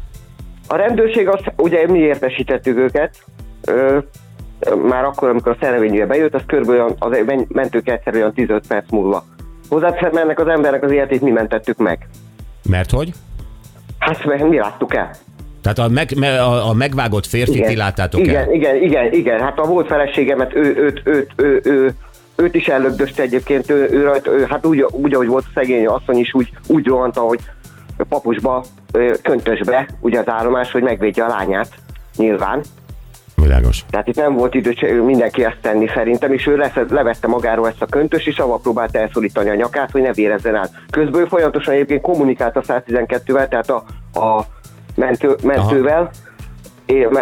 A 0.69 0.77
rendőrség, 0.77 1.29
az, 1.29 1.41
ugye 1.57 1.87
mi 1.87 1.99
értesítettük 1.99 2.77
őket, 2.77 3.17
ö, 3.65 3.99
már 4.89 5.05
akkor, 5.05 5.29
amikor 5.29 5.53
a 5.53 5.57
szerelvényűje 5.61 6.07
bejött, 6.07 6.35
az 6.35 6.43
körülbelül 6.47 6.95
az 6.99 7.19
mentők 7.49 7.89
egyszer 7.89 8.15
olyan 8.15 8.33
15 8.33 8.67
perc 8.67 8.91
múlva. 8.91 9.25
Hozzáteszem, 9.69 10.17
ennek 10.17 10.41
az 10.41 10.47
embernek 10.47 10.83
az 10.83 10.91
életét 10.93 11.21
mi 11.21 11.31
mentettük 11.31 11.77
meg. 11.77 12.09
Mert 12.69 12.91
hogy? 12.91 13.13
Hát 13.99 14.25
mert 14.25 14.49
mi 14.49 14.57
láttuk 14.57 14.95
el. 14.95 15.11
Tehát 15.63 15.79
a, 15.79 15.89
meg, 15.89 16.11
me, 16.17 16.43
a, 16.43 16.69
a 16.69 16.73
megvágott 16.73 17.27
férfit 17.27 17.67
ti 17.67 17.77
láttátok 17.77 18.21
igen, 18.21 18.43
el? 18.43 18.53
Igen, 18.53 18.83
igen, 18.83 19.13
igen. 19.13 19.41
Hát 19.41 19.59
a 19.59 19.63
volt 19.63 19.87
feleségemet, 19.87 20.55
ő, 20.55 20.77
őt, 20.77 21.01
őt, 21.05 21.33
ő, 21.37 21.61
ő, 21.65 21.91
őt 22.37 22.55
is 22.55 22.67
ellögdöste 22.67 23.23
egyébként, 23.23 23.71
ő, 23.71 23.89
ő, 23.91 24.03
rajta, 24.03 24.31
ő, 24.31 24.47
hát 24.49 24.67
úgy, 24.67 24.87
úgy, 24.91 25.15
ahogy 25.15 25.27
volt 25.27 25.45
a 25.47 25.51
szegény 25.55 25.87
asszony 25.87 26.19
is, 26.19 26.35
úgy, 26.35 26.51
úgy 26.67 26.87
rohant, 26.87 27.17
ahogy 27.17 27.41
papusba, 28.09 28.65
köntösbe, 29.23 29.89
ugye 30.01 30.19
az 30.19 30.29
állomás, 30.29 30.73
hogy 30.73 30.83
megvédje 30.83 31.25
a 31.25 31.29
lányát, 31.29 31.69
nyilván. 32.17 32.63
Világos. 33.37 33.85
Tehát 33.91 34.09
itt 34.09 34.17
nem 34.17 34.35
volt 34.35 34.55
idő 34.55 35.03
mindenki 35.03 35.45
ezt 35.45 35.59
tenni 35.61 35.89
szerintem, 35.95 36.33
és 36.33 36.47
ő 36.47 36.57
lesz, 36.57 36.75
levette 36.89 37.27
magáról 37.27 37.69
ezt 37.69 37.83
a 37.83 37.87
köntös, 37.87 38.27
és 38.27 38.39
avval 38.39 38.61
próbált 38.61 38.97
elszorítani 38.97 39.51
a 39.51 39.55
nyakát, 39.55 39.91
hogy 39.91 40.03
ne 40.03 40.13
vérezzen 40.13 40.55
át. 40.55 40.73
Közben 40.91 41.21
ő 41.21 41.25
folyamatosan 41.25 41.75
egyébként 41.75 42.01
kommunikált 42.03 42.57
a 42.57 42.61
112-vel, 42.61 43.49
tehát 43.49 43.71
a, 43.71 43.85
a 44.21 44.47
mentő, 44.95 45.37
mentővel, 45.43 46.03
me- 46.03 46.11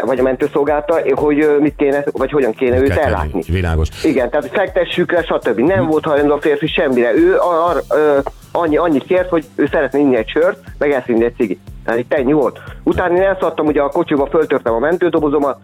vagy 0.05 0.19
a 0.19 0.23
mentőszolgálta, 0.23 1.01
hogy 1.15 1.57
mit 1.61 1.75
kéne, 1.77 2.05
vagy 2.13 2.31
hogyan 2.31 2.53
kéne 2.53 2.77
őt 2.79 2.87
Kell 2.89 2.97
tenni. 2.97 3.07
ellátni. 3.07 3.43
Világos. 3.49 3.89
Igen, 4.05 4.31
tehát 4.31 4.51
fektessük 4.53 5.13
le, 5.13 5.23
stb. 5.23 5.59
Nem 5.59 5.87
volt 5.87 6.05
hajlandó 6.05 6.35
a 6.35 6.41
férfi 6.41 6.67
semmire. 6.67 7.15
Ő 7.15 7.37
ar, 7.39 7.83
ö, 7.95 8.19
annyi, 8.53 8.77
annyit 8.77 9.05
kért, 9.05 9.29
hogy 9.29 9.45
ő 9.55 9.69
szeretne 9.71 9.99
inni 9.99 10.17
egy 10.17 10.29
sört, 10.29 10.59
meg 10.79 10.91
elszinni 10.91 11.25
egy 11.25 11.35
cigi. 11.37 11.59
Tehát 11.85 12.01
itt 12.01 12.13
ennyi 12.15 12.33
volt. 12.33 12.61
Utána 12.83 13.17
én 13.17 13.23
elszaladtam, 13.23 13.67
ugye 13.67 13.81
a 13.81 13.89
kocsiba 13.89 14.27
föltörtem 14.27 14.75
a 14.75 14.79
mentődobozomat, 14.79 15.59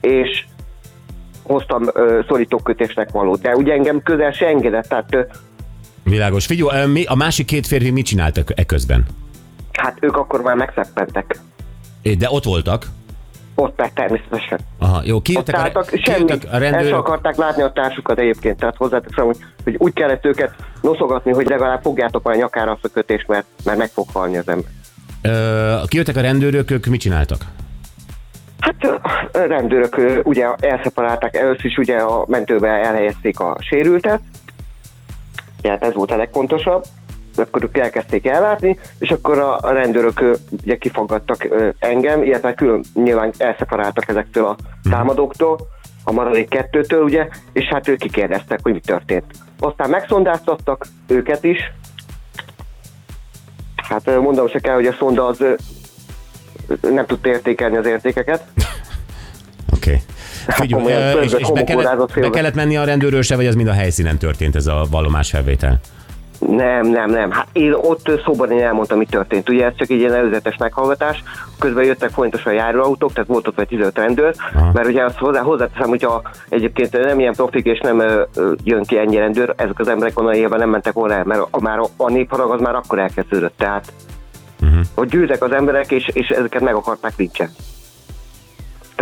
és 0.00 0.44
hoztam 1.42 1.82
ö, 1.92 2.20
szorítókötésnek 2.28 3.10
valót. 3.10 3.40
De 3.40 3.56
ugye 3.56 3.72
engem 3.72 4.02
közel 4.02 4.32
se 4.32 4.46
engedett, 4.46 4.88
tehát 4.88 5.14
ö, 5.14 5.20
Világos. 6.04 6.46
Figyelj, 6.46 6.86
mi, 6.86 7.04
a 7.04 7.14
másik 7.14 7.46
két 7.46 7.66
férfi 7.66 7.90
mit 7.90 8.06
csináltak 8.06 8.48
e 8.54 8.64
közben? 8.64 9.04
hát 9.72 9.96
ők 10.00 10.16
akkor 10.16 10.42
már 10.42 10.54
megszeppentek. 10.56 11.38
É, 12.02 12.14
De 12.14 12.26
ott 12.30 12.44
voltak. 12.44 12.86
Ott 13.62 13.78
meg 13.78 13.92
természetesen. 13.92 14.58
Aha, 14.78 15.00
jó, 15.04 15.16
Ott 15.16 15.22
kijöttek 15.22 15.54
a, 15.54 15.58
álltak, 15.58 15.88
semmi. 15.88 16.24
kijöttek 16.24 16.50
a 16.50 16.54
El 16.54 16.60
sem 16.60 16.72
rendőrök. 16.72 16.98
akarták 16.98 17.36
látni 17.36 17.62
a 17.62 17.72
társukat 17.72 18.18
egyébként, 18.18 18.58
tehát 18.58 18.76
hozzáteszem, 18.76 19.24
hogy, 19.24 19.36
hogy 19.64 19.74
úgy 19.78 19.92
kellett 19.92 20.24
őket 20.24 20.54
noszogatni, 20.80 21.32
hogy 21.32 21.46
legalább 21.46 21.82
fogjátok 21.82 22.22
már 22.22 22.34
a 22.34 22.38
nyakára 22.38 22.70
azt 22.70 22.84
a 22.84 22.88
kötést, 22.88 23.28
mert, 23.28 23.44
mert 23.64 23.78
meg 23.78 23.88
fog 23.88 24.06
halni 24.12 24.36
az 24.36 24.48
ember. 24.48 24.70
Ö, 25.22 25.76
kijöttek 25.86 26.16
a 26.16 26.20
rendőrök, 26.20 26.70
ők 26.70 26.86
mit 26.86 27.00
csináltak? 27.00 27.44
Hát 28.60 28.84
a 29.32 29.38
rendőrök 29.38 29.96
ugye 30.22 30.46
elszeparálták, 30.60 31.36
először 31.36 31.64
is 31.64 31.76
ugye 31.76 31.96
a 31.96 32.24
mentőbe 32.28 32.68
elhelyezték 32.68 33.40
a 33.40 33.56
sérültet, 33.60 34.20
tehát 35.60 35.82
ez 35.84 35.94
volt 35.94 36.10
a 36.10 36.16
legfontosabb, 36.16 36.84
akkor 37.38 37.62
ők 37.62 37.78
elkezdték 37.78 38.26
ellátni, 38.26 38.78
és 38.98 39.10
akkor 39.10 39.38
a, 39.38 39.58
a 39.58 39.72
rendőrök 39.72 40.38
ugye 40.62 40.76
kifaggattak 40.76 41.46
ö, 41.50 41.68
engem, 41.78 42.22
illetve 42.22 42.54
külön 42.54 42.84
nyilván 42.94 43.32
elszeparáltak 43.38 44.08
ezektől 44.08 44.44
a 44.44 44.56
támadóktól, 44.90 45.58
a 46.04 46.12
maradék 46.12 46.48
kettőtől, 46.48 47.02
ugye, 47.02 47.28
és 47.52 47.64
hát 47.64 47.88
ők 47.88 47.98
kikérdeztek, 47.98 48.58
hogy 48.62 48.72
mi 48.72 48.80
történt. 48.80 49.24
Aztán 49.58 49.90
megszondáztattak 49.90 50.86
őket 51.06 51.44
is, 51.44 51.58
hát 53.76 54.20
mondom 54.20 54.48
se 54.48 54.58
kell, 54.58 54.74
hogy 54.74 54.86
a 54.86 54.92
szonda 54.92 55.26
az 55.26 55.44
nem 56.80 57.06
tudta 57.06 57.28
értékelni 57.28 57.76
az 57.76 57.86
értékeket, 57.86 58.44
Oké. 59.76 59.90
Okay. 59.90 60.00
Figyelj, 60.46 61.14
ö, 61.14 61.20
és, 61.20 61.32
és 61.32 61.50
be, 61.52 61.64
kellett, 61.64 62.20
be 62.20 62.30
kellett 62.30 62.54
menni 62.54 62.76
a 62.76 62.84
rendőrőse, 62.84 63.36
vagy 63.36 63.46
ez 63.46 63.54
mind 63.54 63.68
a 63.68 63.72
helyszínen 63.72 64.18
történt 64.18 64.56
ez 64.56 64.66
a 64.66 64.86
vallomásfelvétel? 64.90 65.80
Nem, 66.48 66.86
nem, 66.86 67.10
nem. 67.10 67.30
Hát 67.30 67.46
én 67.52 67.72
ott 67.72 68.10
szóban 68.24 68.50
én 68.50 68.62
elmondtam, 68.62 68.98
mi 68.98 69.06
történt. 69.06 69.48
Ugye 69.48 69.64
ez 69.64 69.72
csak 69.76 69.90
egy 69.90 69.98
ilyen 69.98 70.14
előzetes 70.14 70.56
meghallgatás, 70.56 71.22
közben 71.58 71.84
jöttek 71.84 72.10
folyamatosan 72.10 72.52
járóautók, 72.52 73.12
tehát 73.12 73.28
volt 73.28 73.48
ott 73.48 73.56
vagy 73.56 73.68
15 73.68 73.98
rendőr, 73.98 74.34
Aha. 74.54 74.70
mert 74.72 74.88
ugye 74.88 75.04
azt 75.04 75.18
hozzá, 75.18 75.40
hozzáteszem, 75.40 75.88
hogyha 75.88 76.22
egyébként 76.48 77.04
nem 77.04 77.20
ilyen 77.20 77.34
profik 77.34 77.64
és 77.64 77.80
nem 77.80 77.98
ö, 77.98 78.22
ö, 78.34 78.52
jön 78.64 78.82
ki 78.82 78.98
ennyi 78.98 79.16
rendőr, 79.16 79.54
ezek 79.56 79.78
az 79.78 79.88
emberek 79.88 80.18
onnan 80.18 80.34
élve 80.34 80.56
nem 80.56 80.70
mentek 80.70 80.92
volna 80.92 81.14
el, 81.14 81.24
mert 81.24 81.46
a, 81.50 81.60
már 81.60 81.78
a, 81.78 81.86
a 81.96 82.10
népharag 82.10 82.50
az 82.50 82.60
már 82.60 82.74
akkor 82.74 82.98
elkezdődött, 82.98 83.56
tehát 83.56 83.92
uh-huh. 84.62 84.80
hogy 84.94 85.08
gyűltek 85.08 85.42
az 85.42 85.52
emberek, 85.52 85.90
és, 85.90 86.10
és 86.12 86.28
ezeket 86.28 86.60
meg 86.60 86.74
akarták 86.74 87.12
lincsen. 87.16 87.50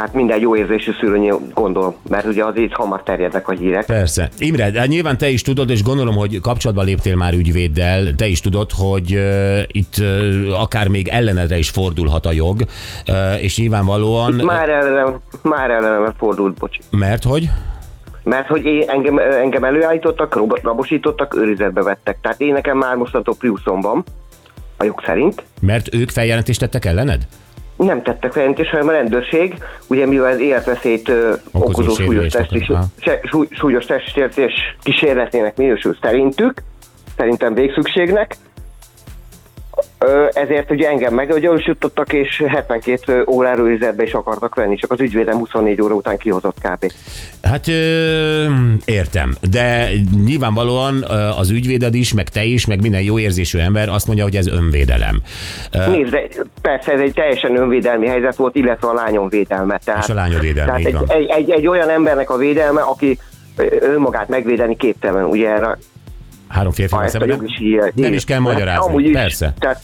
Tehát 0.00 0.14
minden 0.14 0.40
jó 0.40 0.56
érzésű 0.56 0.92
szülő 1.00 1.36
gondolom, 1.54 1.94
mert 2.08 2.26
ugye 2.26 2.44
az 2.44 2.58
így 2.58 2.72
hamar 2.72 3.02
terjednek 3.02 3.48
a 3.48 3.52
hírek. 3.52 3.86
Persze. 3.86 4.28
Imre, 4.38 4.70
de 4.70 4.86
nyilván 4.86 5.18
te 5.18 5.28
is 5.28 5.42
tudod, 5.42 5.70
és 5.70 5.82
gondolom, 5.82 6.14
hogy 6.16 6.40
kapcsolatba 6.40 6.82
léptél 6.82 7.16
már 7.16 7.34
ügyvéddel, 7.34 8.14
te 8.14 8.26
is 8.26 8.40
tudod, 8.40 8.70
hogy 8.76 9.14
uh, 9.14 9.58
itt 9.66 9.94
uh, 9.98 10.60
akár 10.60 10.88
még 10.88 11.08
ellenedre 11.08 11.58
is 11.58 11.70
fordulhat 11.70 12.26
a 12.26 12.32
jog, 12.32 12.60
uh, 12.60 13.42
és 13.42 13.56
nyilvánvalóan... 13.58 14.32
Már 14.32 14.68
ellenem, 14.68 15.20
már 15.42 15.70
ellenem 15.70 16.14
fordult, 16.18 16.58
bocsi. 16.58 16.80
Mert 16.90 17.24
hogy? 17.24 17.50
Mert 18.22 18.46
hogy 18.46 18.64
én, 18.64 18.88
engem, 18.88 19.18
engem 19.18 19.64
előállítottak, 19.64 20.34
rabosítottak, 20.62 21.36
őrizetbe 21.36 21.82
vettek. 21.82 22.18
Tehát 22.20 22.40
én 22.40 22.52
nekem 22.52 22.78
már 22.78 22.96
mostantól 22.96 23.34
Priuszom 23.38 23.80
van, 23.80 24.04
a 24.76 24.84
jog 24.84 25.02
szerint. 25.06 25.42
Mert 25.60 25.94
ők 25.94 26.10
feljelentést 26.10 26.60
tettek 26.60 26.84
ellened? 26.84 27.26
Nem 27.86 28.02
tettek 28.02 28.32
feljelentést, 28.32 28.70
hanem 28.70 28.88
a 28.88 28.92
rendőrség, 28.92 29.54
ugye 29.86 30.06
mivel 30.06 30.32
az 30.32 30.40
életveszélyt 30.40 31.08
ö, 31.08 31.32
Okozó 31.52 31.64
okozó 31.70 31.82
súlyos, 31.82 31.96
sérülést 31.96 32.36
testi, 32.36 32.58
tettek, 32.58 32.76
aha. 32.76 32.84
se, 33.00 33.20
súly, 33.22 33.46
súlyos 33.50 33.84
testsértés 33.84 34.52
kísérletének 34.82 35.56
minősül 35.56 35.96
szerintük, 36.02 36.62
szerintem 37.16 37.54
végszükségnek. 37.54 38.36
Ezért 40.32 40.70
ugye 40.70 40.88
engem 40.88 41.14
meggyanúsítottak, 41.14 42.12
és 42.12 42.42
72 42.48 43.24
órára 43.26 43.62
őrizetbe 43.62 44.02
is 44.02 44.12
akartak 44.12 44.54
venni, 44.54 44.76
csak 44.76 44.90
az 44.90 45.00
ügyvédem 45.00 45.38
24 45.38 45.82
óra 45.82 45.94
után 45.94 46.16
kihozott 46.16 46.56
kb. 46.62 46.92
Hát 47.42 47.68
ö, 47.68 48.44
értem, 48.84 49.34
de 49.50 49.88
nyilvánvalóan 50.24 51.04
az 51.38 51.50
ügyvéded 51.50 51.94
is, 51.94 52.14
meg 52.14 52.28
te 52.28 52.44
is, 52.44 52.66
meg 52.66 52.80
minden 52.80 53.02
jó 53.02 53.18
érzésű 53.18 53.58
ember 53.58 53.88
azt 53.88 54.06
mondja, 54.06 54.24
hogy 54.24 54.36
ez 54.36 54.46
önvédelem. 54.46 55.22
Nézd, 55.70 56.10
de 56.10 56.28
persze 56.62 56.92
ez 56.92 57.00
egy 57.00 57.12
teljesen 57.12 57.56
önvédelmi 57.56 58.06
helyzet 58.06 58.36
volt, 58.36 58.54
illetve 58.54 58.88
a 58.88 58.92
lányom 58.92 59.28
védelme. 59.28 59.78
Tehát, 59.84 60.04
És 60.04 60.10
a 60.10 60.14
lányod 60.14 60.40
védelme, 60.40 60.82
Tehát 60.82 60.86
egy, 60.86 61.20
egy, 61.20 61.28
egy, 61.28 61.50
egy, 61.50 61.66
olyan 61.66 61.88
embernek 61.88 62.30
a 62.30 62.36
védelme, 62.36 62.80
aki 62.80 63.18
önmagát 63.80 64.28
megvédeni 64.28 64.76
képtelen, 64.76 65.24
ugye 65.24 65.48
erre 65.48 65.78
Három 66.50 66.72
férfi 66.72 66.96
ezt 67.02 67.18
szemben. 67.18 67.44
is 67.44 67.60
így- 67.60 67.92
Nem 67.94 68.12
is 68.12 68.24
kell 68.24 68.38
magyarázni, 68.38 68.88
Amúgy 68.88 69.04
is, 69.04 69.12
persze. 69.12 69.54
Tehát, 69.58 69.80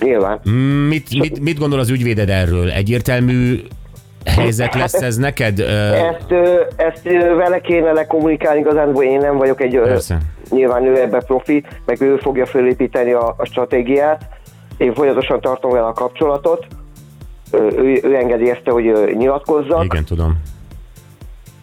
nyilván. 0.00 0.40
Mit, 0.88 1.18
mit, 1.18 1.40
mit 1.40 1.58
gondol 1.58 1.78
az 1.78 1.90
ügyvéded 1.90 2.28
erről? 2.30 2.70
Egyértelmű 2.70 3.60
helyzet 4.24 4.74
lesz 4.74 4.94
ez 5.02 5.16
neked? 5.16 5.58
Ezt, 5.60 6.32
ezt 6.76 7.02
vele 7.36 7.60
kéne 7.60 7.92
lekommunikálni, 7.92 8.60
igazán, 8.60 8.92
hogy 8.94 9.04
én 9.06 9.18
nem 9.18 9.36
vagyok 9.36 9.60
egy, 9.60 9.74
Persze. 9.78 10.18
nyilván 10.50 10.84
ő 10.86 11.00
ebbe 11.00 11.18
profi, 11.18 11.64
meg 11.86 12.00
ő 12.00 12.16
fogja 12.16 12.46
fölépíteni 12.46 13.12
a, 13.12 13.34
a 13.38 13.44
stratégiát. 13.44 14.22
Én 14.76 14.94
folyamatosan 14.94 15.40
tartom 15.40 15.70
vele 15.70 15.86
a 15.86 15.92
kapcsolatot. 15.92 16.66
Ő, 17.52 18.00
ő 18.02 18.14
engedélyezte, 18.16 18.70
hogy 18.70 18.92
nyilatkozzak. 19.16 19.84
Igen, 19.84 20.04
tudom. 20.04 20.36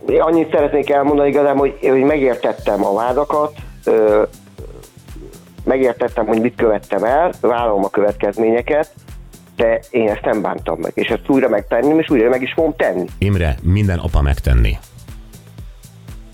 Én 0.07 0.21
annyit 0.21 0.51
szeretnék 0.51 0.89
elmondani 0.89 1.29
igazán, 1.29 1.57
hogy, 1.57 1.77
hogy 1.81 2.01
megértettem 2.03 2.85
a 2.85 2.93
vádakat, 2.93 3.53
megértettem, 5.63 6.25
hogy 6.25 6.41
mit 6.41 6.55
követtem 6.55 7.03
el, 7.03 7.31
vállalom 7.41 7.83
a 7.83 7.89
következményeket, 7.89 8.93
de 9.55 9.79
én 9.89 10.09
ezt 10.09 10.25
nem 10.25 10.41
bántam 10.41 10.79
meg, 10.79 10.91
és 10.95 11.07
ezt 11.07 11.29
újra 11.29 11.49
megtenném, 11.49 11.99
és 11.99 12.09
újra 12.09 12.29
meg 12.29 12.41
is 12.41 12.53
fogom 12.53 12.75
tenni. 12.75 13.05
Imre, 13.17 13.55
minden 13.61 13.99
apa 13.99 14.21
megtenni. 14.21 14.77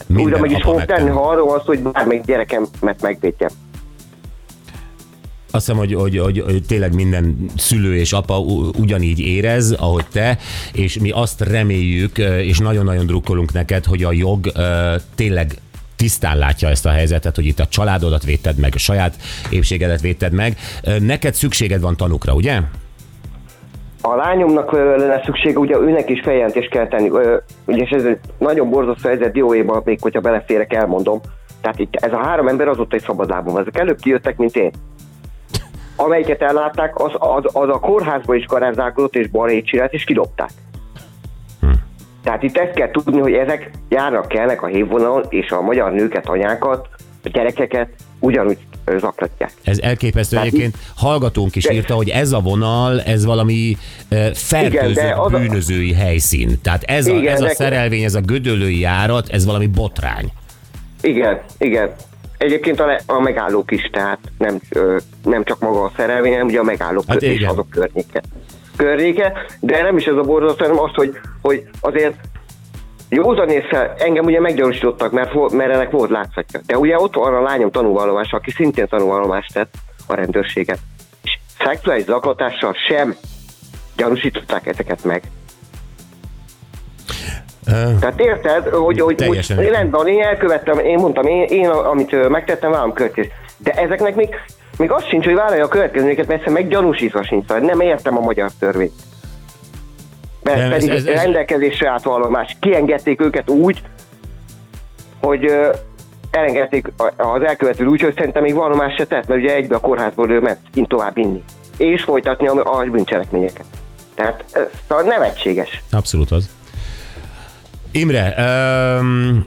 Minden 0.07 0.25
újra 0.25 0.39
meg 0.39 0.51
is 0.51 0.62
fogom 0.62 0.77
megtenni. 0.77 1.00
tenni, 1.00 1.12
ha 1.12 1.29
arról 1.29 1.46
van 1.46 1.60
szó, 1.60 1.65
hogy 1.65 1.79
bármelyik 1.79 2.25
gyerekemet 2.25 3.01
megvédjem. 3.01 3.50
Azt 5.51 5.65
hiszem, 5.65 5.77
hogy, 5.77 5.93
hogy, 5.93 6.17
hogy, 6.17 6.39
hogy 6.39 6.63
tényleg 6.65 6.93
minden 6.93 7.46
szülő 7.57 7.96
és 7.96 8.13
apa 8.13 8.39
ugyanígy 8.79 9.19
érez, 9.19 9.72
ahogy 9.72 10.05
te, 10.12 10.38
és 10.74 11.00
mi 11.00 11.10
azt 11.10 11.41
reméljük, 11.41 12.17
és 12.17 12.57
nagyon-nagyon 12.57 13.05
drukkolunk 13.05 13.53
neked, 13.53 13.86
hogy 13.86 14.03
a 14.03 14.12
jog 14.12 14.51
tényleg 15.15 15.51
tisztán 15.98 16.38
látja 16.38 16.70
ezt 16.70 16.86
a 16.86 16.89
helyzetet, 16.89 17.36
hogy 17.36 17.46
itt 17.46 17.60
a 17.60 17.66
családodat 17.66 18.24
védted 18.24 18.58
meg, 18.58 18.72
a 18.75 18.77
saját 18.77 19.16
épségedet 19.50 20.01
védted 20.01 20.32
meg. 20.32 20.58
Neked 21.00 21.34
szükséged 21.34 21.82
van 21.82 21.96
tanukra, 21.96 22.34
ugye? 22.34 22.60
A 24.01 24.16
lányomnak 24.16 24.72
lenne 24.72 25.22
szüksége, 25.25 25.60
ugye 25.60 25.77
őnek 25.77 26.10
is 26.10 26.22
feljelentést 26.22 26.70
kell 26.70 26.88
tenni. 26.88 27.10
Ugye 27.66 27.84
és 27.84 27.89
ez 27.89 28.04
egy 28.04 28.20
nagyon 28.38 28.70
borzasztó 28.70 29.08
helyzet 29.08 29.32
dióéban, 29.32 29.82
még 29.86 30.00
hogyha 30.01 30.20
beleférek, 30.20 30.74
elmondom. 30.74 31.20
Tehát 31.62 31.80
itt 31.80 31.96
ez 31.96 32.12
a 32.12 32.24
három 32.24 32.48
ember 32.48 32.68
azóta 32.68 32.96
egy 32.96 33.04
szabadlábon 33.04 33.54
van. 33.54 33.62
Ezek 33.62 33.77
előbb 33.77 34.00
kijöttek, 34.00 34.38
mint 34.38 34.56
én. 34.56 34.72
Amelyiket 35.96 36.42
ellátták, 36.42 37.00
az, 37.00 37.12
az, 37.13 37.44
az 37.54 37.70
a 37.70 37.80
kórházba 37.80 38.36
is 38.36 38.46
garázdálkodott 38.46 39.16
és 39.16 39.27
balhét 39.27 39.66
csinált, 39.66 39.94
és 39.94 40.04
kidobták. 40.04 40.50
Tehát 42.27 42.43
itt 42.43 42.57
ezt 42.57 42.74
kell 42.74 42.91
tudni, 42.91 43.19
hogy 43.19 43.34
ezek 43.34 43.69
járnak 43.89 44.27
kelnek 44.27 44.62
a 44.62 44.67
hévvonalon, 44.67 45.24
és 45.29 45.50
a 45.51 45.62
magyar 45.62 45.91
nőket, 45.91 46.27
anyákat, 46.27 46.88
a 47.24 47.29
gyerekeket 47.29 47.89
ugyanúgy 48.19 48.57
zaklatják. 48.98 49.51
Ez 49.63 49.79
elképesztő 49.79 50.36
Tehát 50.36 50.48
egyébként. 50.51 50.75
Hallgatónk 50.96 51.55
is 51.55 51.63
De- 51.63 51.74
írta, 51.74 51.93
hogy 51.96 52.10
ez 52.10 52.31
a 52.31 52.39
vonal, 52.39 53.01
ez 53.01 53.25
valami 53.25 53.77
de 54.10 55.13
az 55.17 55.34
a- 55.34 55.38
bűnözői 55.38 55.93
helyszín. 55.93 56.62
Tehát 56.62 56.84
ez 56.84 57.07
a, 57.07 57.15
Igen, 57.15 57.34
ez 57.34 57.41
a 57.41 57.46
de- 57.46 57.53
szerelvény, 57.53 58.03
ez 58.03 58.15
a 58.15 58.22
gödöllői 58.22 58.79
járat, 58.79 59.29
ez 59.29 59.46
valami 59.46 59.67
botrány. 59.67 60.31
Igen, 61.01 61.39
igen. 61.57 61.89
egyébként 62.38 62.79
a, 62.79 62.86
le- 62.86 63.01
a 63.05 63.19
megállók 63.19 63.72
is, 63.72 63.89
tehát 63.91 64.19
nem, 64.38 64.60
ö, 64.69 64.98
nem 65.24 65.43
csak 65.43 65.60
maga 65.60 65.84
a 65.84 65.91
szerelvény, 65.98 66.31
hanem 66.31 66.48
ugye 66.48 66.60
a 66.60 66.63
megállók 66.63 67.03
Hát 67.07 67.22
igen. 67.22 67.50
azok 67.50 67.69
környéke. 67.69 68.22
Környéke. 68.77 69.34
De 69.60 69.81
nem 69.81 69.98
is 69.98 70.05
ez 70.05 70.15
a 70.15 70.22
borzasztó, 70.22 70.65
hanem 70.65 70.79
az, 70.79 70.91
hogy, 70.93 71.19
hogy 71.41 71.67
azért 71.79 72.15
józan 73.10 73.50
észre 73.50 73.93
engem 73.98 74.25
ugye 74.25 74.39
meggyanúsítottak, 74.39 75.12
mert, 75.12 75.51
mert 75.51 75.74
ennek 75.74 75.91
volt 75.91 76.10
látszatja. 76.10 76.60
De 76.65 76.77
ugye 76.77 77.00
ott 77.00 77.15
van 77.15 77.34
a 77.34 77.41
lányom 77.41 77.72
tanúvallomás, 77.72 78.31
aki 78.31 78.51
szintén 78.51 78.88
tanúvallomást 78.88 79.53
tett 79.53 79.74
a 80.07 80.13
rendőrséget. 80.13 80.79
És 81.24 81.39
szexuális 81.60 82.03
zaklatással 82.03 82.74
sem 82.88 83.15
gyanúsították 83.96 84.67
ezeket 84.67 85.03
meg. 85.03 85.22
Tehát 88.00 88.19
érted, 88.19 88.67
hogy, 88.67 89.00
hogy, 89.00 89.25
hogy 89.25 89.67
rendben, 89.69 89.89
van, 89.89 90.07
én 90.07 90.22
elkövettem, 90.22 90.79
én 90.79 90.98
mondtam, 90.98 91.25
én, 91.25 91.43
én 91.43 91.69
amit 91.69 92.29
megtettem, 92.29 92.72
vállalom 92.72 92.93
következő. 92.93 93.31
De 93.57 93.72
ezeknek 93.72 94.15
még, 94.15 94.36
még 94.77 94.91
az 94.91 95.03
sincs, 95.03 95.25
hogy 95.25 95.34
vállalja 95.34 95.63
a 95.65 95.67
következményeket, 95.67 96.27
mert 96.27 96.39
egyszerűen 96.39 96.63
meggyanúsítva 96.63 97.24
sincs, 97.24 97.46
szóval 97.48 97.63
nem 97.65 97.79
értem 97.79 98.17
a 98.17 98.22
magyar 98.22 98.51
törvényt. 98.60 99.01
Mert 100.43 100.57
Nem, 100.57 100.72
ez- 100.72 100.74
pedig 100.74 100.89
ez- 100.89 101.05
ez- 101.05 101.22
rendelkezésre 101.22 101.89
állt 101.89 102.03
vallomás. 102.03 102.57
Kiengedték 102.60 103.22
őket 103.22 103.50
úgy, 103.50 103.81
hogy 105.22 105.55
elengedték 106.31 106.88
az 107.17 107.41
elkövető 107.41 107.86
úgy, 107.86 108.01
hogy 108.01 108.13
szerintem 108.17 108.43
még 108.43 108.53
vallomás 108.53 108.93
se 108.98 109.05
tett, 109.05 109.27
mert 109.27 109.41
ugye 109.41 109.53
egybe 109.55 109.75
a 109.75 109.79
kórházból 109.79 110.31
ő 110.31 110.39
ment 110.39 110.60
kint 110.74 110.88
tovább 110.88 111.17
inni. 111.17 111.43
És 111.77 112.03
folytatni 112.03 112.48
a, 112.48 112.77
a 112.79 112.84
bűncselekményeket. 112.84 113.65
Tehát 114.15 114.43
ez 114.51 114.62
szóval 114.88 115.03
nevetséges. 115.03 115.81
Abszolút 115.91 116.31
az. 116.31 116.50
Imre, 117.91 118.34
um, 119.00 119.46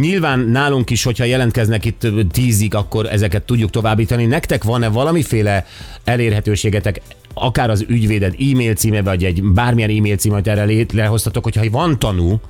nyilván 0.00 0.38
nálunk 0.38 0.90
is, 0.90 1.04
hogyha 1.04 1.24
jelentkeznek 1.24 1.84
itt 1.84 2.06
tízig, 2.32 2.74
akkor 2.74 3.06
ezeket 3.06 3.42
tudjuk 3.42 3.70
továbbítani. 3.70 4.26
Nektek 4.26 4.64
van-e 4.64 4.88
valamiféle 4.88 5.64
elérhetőségetek, 6.04 7.00
akár 7.34 7.70
az 7.70 7.84
ügyvéded 7.88 8.34
e-mail 8.52 8.74
címe, 8.74 9.02
vagy 9.02 9.24
egy 9.24 9.42
bármilyen 9.42 9.90
e-mail 9.90 10.16
címe, 10.16 10.34
amit 10.34 10.48
erre 10.48 10.64
létrehoztatok, 10.64 11.44
hogyha 11.44 11.70
van 11.70 11.98
tanú, 11.98 12.40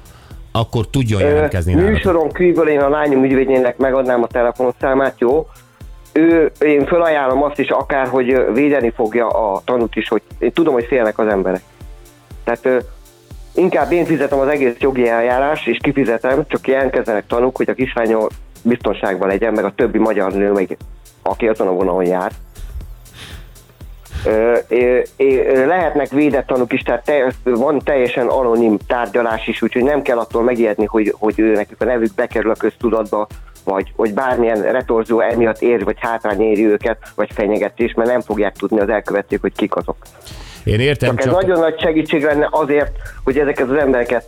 akkor 0.52 0.88
tudjon 0.90 1.20
jelentkezni 1.20 1.74
Ö. 1.74 1.90
Műsoron 1.90 2.32
kívül 2.32 2.68
én 2.68 2.80
a 2.80 2.88
lányom 2.88 3.24
ügyvédjének 3.24 3.76
megadnám 3.76 4.22
a 4.22 4.26
telefonszámát, 4.26 5.20
jó? 5.20 5.46
Ő, 6.12 6.52
én 6.60 6.86
felajánlom 6.86 7.42
azt 7.42 7.58
is 7.58 7.68
akár, 7.68 8.06
hogy 8.06 8.36
védeni 8.52 8.92
fogja 8.96 9.28
a 9.28 9.62
tanút 9.64 9.96
is, 9.96 10.08
hogy 10.08 10.22
én 10.38 10.52
tudom, 10.52 10.74
hogy 10.74 10.84
félnek 10.84 11.18
az 11.18 11.26
emberek. 11.26 11.60
Tehát 12.44 12.84
inkább 13.54 13.92
én 13.92 14.04
fizetem 14.04 14.38
az 14.38 14.48
egész 14.48 14.74
jogi 14.78 15.08
eljárás, 15.08 15.66
és 15.66 15.78
kifizetem, 15.82 16.44
csak 16.48 16.68
jelentkezzenek 16.68 17.26
tanúk, 17.26 17.56
hogy 17.56 17.68
a 17.68 17.74
kislányom 17.74 18.26
biztonságban 18.62 19.28
legyen, 19.28 19.52
meg 19.52 19.64
a 19.64 19.74
többi 19.74 19.98
magyar 19.98 20.32
nő, 20.32 20.52
meg, 20.52 20.76
aki 21.22 21.48
azon 21.48 21.68
a 21.68 21.72
vonalon 21.72 22.04
jár. 22.04 22.32
Ö, 24.26 24.56
ö, 24.68 25.00
ö, 25.16 25.66
lehetnek 25.66 26.08
védett 26.08 26.46
tanúk 26.46 26.72
is, 26.72 26.82
tehát 26.82 27.04
te, 27.04 27.32
van 27.44 27.78
teljesen 27.78 28.26
anonim 28.26 28.78
tárgyalás 28.86 29.46
is, 29.46 29.62
úgyhogy 29.62 29.82
nem 29.82 30.02
kell 30.02 30.18
attól 30.18 30.42
megijedni, 30.42 30.84
hogy, 30.84 31.14
hogy 31.18 31.40
ő 31.40 31.52
nekik 31.52 31.80
a 31.80 31.84
nevük 31.84 32.14
bekerül 32.14 32.50
a 32.50 32.54
köztudatba, 32.54 33.26
vagy 33.64 33.92
hogy 33.96 34.14
bármilyen 34.14 34.62
retorzió 34.62 35.20
emiatt 35.20 35.62
ér, 35.62 35.84
vagy 35.84 35.96
hátrány 36.00 36.40
éri 36.40 36.66
őket, 36.66 36.98
vagy 37.14 37.30
fenyegetés, 37.32 37.94
mert 37.94 38.10
nem 38.10 38.20
fogják 38.20 38.56
tudni 38.56 38.80
az 38.80 38.88
elkövetők, 38.88 39.40
hogy 39.40 39.52
kik 39.56 39.76
azok. 39.76 39.96
Én 40.64 40.80
értem, 40.80 41.08
Csak 41.08 41.18
ez 41.18 41.24
csak... 41.24 41.40
nagyon 41.40 41.58
nagy 41.60 41.80
segítség 41.80 42.22
lenne 42.22 42.48
azért, 42.50 42.92
hogy 43.24 43.38
ezeket 43.38 43.70
az 43.70 43.76
embereket 43.76 44.24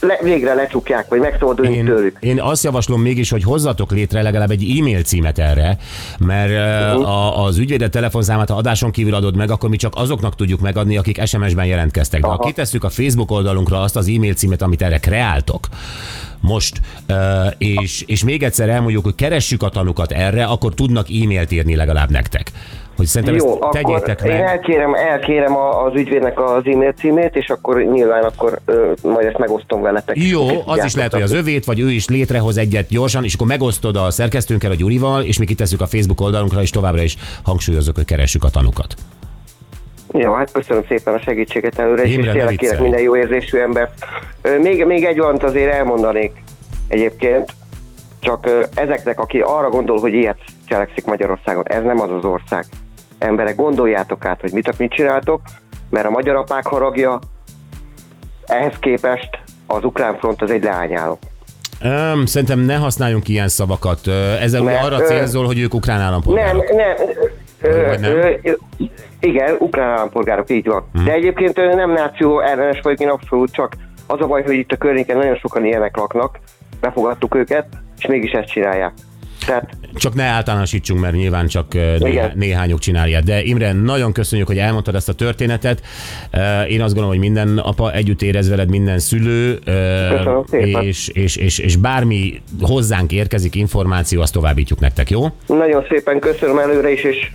le, 0.00 0.18
végre 0.22 0.54
lecsukják, 0.54 1.08
vagy 1.08 1.20
megszabaduljunk 1.20 1.76
Én, 1.76 1.84
tőlük. 1.84 2.16
én 2.20 2.40
azt 2.40 2.64
javaslom 2.64 3.00
mégis, 3.00 3.30
hogy 3.30 3.42
hozzatok 3.42 3.92
létre 3.92 4.22
legalább 4.22 4.50
egy 4.50 4.78
e-mail 4.78 5.02
címet 5.02 5.38
erre, 5.38 5.76
mert 6.18 6.50
uh, 6.96 7.08
a, 7.08 7.44
az 7.44 7.58
ügyvédet 7.58 7.90
telefonszámát, 7.90 8.48
ha 8.48 8.56
adáson 8.56 8.90
kívül 8.90 9.14
adod 9.14 9.36
meg, 9.36 9.50
akkor 9.50 9.68
mi 9.68 9.76
csak 9.76 9.92
azoknak 9.96 10.34
tudjuk 10.34 10.60
megadni, 10.60 10.96
akik 10.96 11.26
SMS-ben 11.26 11.66
jelentkeztek. 11.66 12.20
De 12.20 12.26
ha 12.26 12.32
Aha. 12.32 12.46
kitesszük 12.46 12.84
a 12.84 12.88
Facebook 12.88 13.30
oldalunkra 13.30 13.80
azt 13.80 13.96
az 13.96 14.08
e-mail 14.08 14.34
címet, 14.34 14.62
amit 14.62 14.82
erre 14.82 14.98
kreáltok, 14.98 15.66
most, 16.40 16.80
uh, 17.08 17.16
és, 17.58 18.04
és 18.06 18.24
még 18.24 18.42
egyszer 18.42 18.68
elmondjuk, 18.68 19.04
hogy 19.04 19.14
keressük 19.14 19.62
a 19.62 19.68
tanukat 19.68 20.12
erre, 20.12 20.44
akkor 20.44 20.74
tudnak 20.74 21.06
e-mailt 21.08 21.52
írni 21.52 21.76
legalább 21.76 22.10
nektek. 22.10 22.52
Hogy 22.96 23.06
szerintem 23.06 23.36
Jó, 23.36 23.50
ezt 23.62 23.70
tegyétek 23.70 24.20
én 24.22 24.30
meg. 24.32 24.40
elkérem, 24.40 24.94
elkérem 24.94 25.56
a- 25.56 25.84
az 25.84 25.94
ügyvédnek 25.94 26.40
az 26.40 26.62
e-mail 26.64 26.92
címét, 26.92 27.36
és 27.36 27.48
akkor 27.48 27.82
nyilván 27.82 28.22
akkor 28.24 28.58
ö, 28.64 28.92
majd 29.02 29.26
ezt 29.26 29.38
megosztom 29.38 29.82
veletek. 29.82 30.16
Jó, 30.28 30.46
az 30.66 30.84
is 30.84 30.94
lehet, 30.94 31.12
hogy 31.12 31.22
az 31.22 31.32
övét, 31.32 31.64
vagy 31.64 31.80
ő 31.80 31.90
is 31.90 32.08
létrehoz 32.08 32.56
egyet 32.56 32.88
gyorsan, 32.88 33.24
és 33.24 33.34
akkor 33.34 33.46
megosztod 33.46 33.96
a 33.96 34.10
szerkesztőnkkel, 34.10 34.70
a 34.70 34.74
Gyurival, 34.74 35.22
és 35.22 35.38
mi 35.38 35.44
kitesszük 35.44 35.80
a 35.80 35.86
Facebook 35.86 36.20
oldalunkra, 36.20 36.60
és 36.62 36.70
továbbra 36.70 37.02
is 37.02 37.16
hangsúlyozok, 37.42 37.94
hogy 37.94 38.04
keressük 38.04 38.44
a 38.44 38.48
tanukat. 38.50 38.94
Jó, 40.12 40.32
hát 40.32 40.52
köszönöm 40.52 40.82
szépen 40.88 41.14
a 41.14 41.18
segítséget 41.18 41.78
előre, 41.78 42.02
és, 42.02 42.14
tényleg 42.14 42.56
kérek 42.56 42.80
minden 42.80 43.00
jó 43.00 43.16
érzésű 43.16 43.58
embert. 43.58 44.04
Ö, 44.42 44.58
Még, 44.58 44.84
még 44.84 45.04
egy 45.04 45.18
valamit 45.18 45.42
azért 45.42 45.72
elmondanék 45.72 46.32
egyébként, 46.88 47.52
csak 48.20 48.48
ezeknek, 48.74 49.20
aki 49.20 49.38
arra 49.38 49.68
gondol, 49.68 49.98
hogy 50.00 50.12
ilyet 50.12 50.38
cselekszik 50.68 51.04
Magyarországon, 51.04 51.62
ez 51.66 51.82
nem 51.82 52.00
az 52.00 52.10
az 52.10 52.24
ország. 52.24 52.64
Emberek, 53.18 53.56
gondoljátok 53.56 54.24
át, 54.24 54.40
hogy 54.40 54.52
mit, 54.52 54.78
mit 54.78 54.92
csináltok, 54.92 55.40
mert 55.90 56.06
a 56.06 56.10
magyar 56.10 56.36
apák 56.36 56.66
haragja 56.66 57.18
ehhez 58.46 58.74
képest 58.80 59.28
az 59.66 59.84
ukrán 59.84 60.16
front 60.18 60.42
az 60.42 60.50
egy 60.50 60.62
leányáló. 60.62 61.18
Öm, 61.82 62.26
szerintem 62.26 62.58
ne 62.58 62.74
használjunk 62.74 63.28
ilyen 63.28 63.48
szavakat. 63.48 64.06
Ö, 64.06 64.32
Ezzel 64.40 64.62
Mert, 64.62 64.84
arra 64.84 65.00
ö, 65.02 65.06
célzol, 65.06 65.46
hogy 65.46 65.58
ők 65.58 65.74
ukrán 65.74 65.96
Nem, 65.98 66.06
állampolgárok. 66.06 66.68
nem. 66.70 66.96
Ö, 67.60 67.86
Vagy 67.86 68.00
nem? 68.00 68.10
ö, 68.10 68.30
ö, 68.42 68.52
igen, 69.20 69.56
ukrán 69.58 69.88
állampolgárok, 69.90 70.50
így 70.50 70.66
van. 70.66 70.88
Mhm. 70.92 71.04
De 71.04 71.12
egyébként 71.12 71.58
ö, 71.58 71.74
nem 71.74 71.90
náció 71.92 72.40
ellenes 72.40 72.80
vagyok, 72.82 73.00
én 73.00 73.08
abszolút 73.08 73.52
csak 73.52 73.76
az 74.06 74.20
a 74.20 74.26
baj, 74.26 74.42
hogy 74.42 74.54
itt 74.54 74.72
a 74.72 74.76
környéken 74.76 75.16
nagyon 75.16 75.36
sokan 75.36 75.64
ilyenek 75.64 75.96
laknak, 75.96 76.38
befogadtuk 76.80 77.34
őket, 77.34 77.66
és 77.98 78.06
mégis 78.06 78.30
ezt 78.32 78.48
csinálják. 78.48 78.92
Tehát 79.46 79.76
Csak 79.94 80.14
ne 80.14 80.22
általánosítsunk, 80.22 81.00
mert 81.00 81.14
nyilván 81.14 81.46
csak 81.46 81.74
Igen. 81.98 82.32
néhányuk 82.34 82.78
csinálja. 82.78 83.20
De 83.20 83.42
Imre, 83.42 83.72
nagyon 83.72 84.12
köszönjük, 84.12 84.46
hogy 84.46 84.58
elmondtad 84.58 84.94
ezt 84.94 85.08
a 85.08 85.12
történetet. 85.12 85.82
Én 86.68 86.80
azt 86.82 86.94
gondolom, 86.94 87.08
hogy 87.08 87.18
minden 87.18 87.58
apa 87.58 87.92
együtt 87.92 88.22
érez 88.22 88.48
veled, 88.48 88.68
minden 88.68 88.98
szülő, 88.98 89.58
Köszönöm 89.58 90.44
szépen. 90.50 90.82
és, 90.82 91.08
és, 91.08 91.36
és, 91.36 91.58
és 91.58 91.76
bármi 91.76 92.40
hozzánk 92.60 93.12
érkezik 93.12 93.54
információ, 93.54 94.20
azt 94.20 94.32
továbbítjuk 94.32 94.80
nektek, 94.80 95.10
jó? 95.10 95.26
nagyon 95.46 95.84
szépen 95.88 96.18
köszönöm 96.18 96.58
előre 96.58 96.92
is, 96.92 97.02
és 97.02 97.30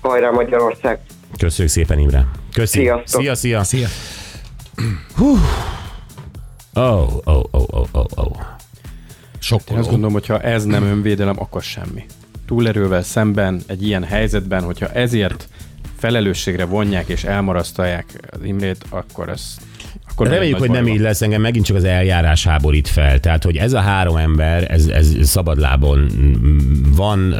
hajrá 0.00 0.30
Magyarország! 0.30 0.98
Köszönjük 1.38 1.74
szépen, 1.74 1.98
Imre. 1.98 2.26
Köszi. 2.52 2.78
Sziasztok. 2.78 3.20
Szia, 3.20 3.34
szia. 3.34 3.62
Szia. 3.64 3.86
Hú. 5.16 5.36
Oh, 6.74 7.08
oh, 7.24 7.44
oh, 7.50 7.64
oh, 7.70 7.86
oh, 7.92 8.04
oh. 8.14 8.36
Én 9.38 9.44
Sokkoló. 9.44 9.78
azt 9.80 9.88
gondolom, 9.88 10.12
hogy 10.12 10.26
ha 10.26 10.40
ez 10.40 10.64
nem 10.64 10.82
önvédelem, 10.82 11.40
akkor 11.40 11.62
semmi. 11.62 12.04
Túlerővel 12.46 13.02
szemben, 13.02 13.62
egy 13.66 13.86
ilyen 13.86 14.04
helyzetben, 14.04 14.62
hogyha 14.62 14.88
ezért 14.88 15.48
felelősségre 15.96 16.64
vonják 16.64 17.08
és 17.08 17.24
elmarasztalják 17.24 18.04
az 18.30 18.42
Imrét, 18.42 18.84
akkor 18.88 19.28
ez 19.28 19.56
akkor 20.18 20.30
Reméljük, 20.30 20.58
hogy 20.58 20.70
nem 20.70 20.84
baj 20.84 20.92
így 20.92 21.00
lesz, 21.00 21.22
engem 21.22 21.40
megint 21.40 21.64
csak 21.64 21.76
az 21.76 21.84
eljárás 21.84 22.44
háborít 22.44 22.88
fel. 22.88 23.20
Tehát, 23.20 23.44
hogy 23.44 23.56
ez 23.56 23.72
a 23.72 23.80
három 23.80 24.16
ember, 24.16 24.70
ez, 24.70 24.86
ez 24.86 25.16
szabadlábon 25.22 26.10
van, 26.96 27.32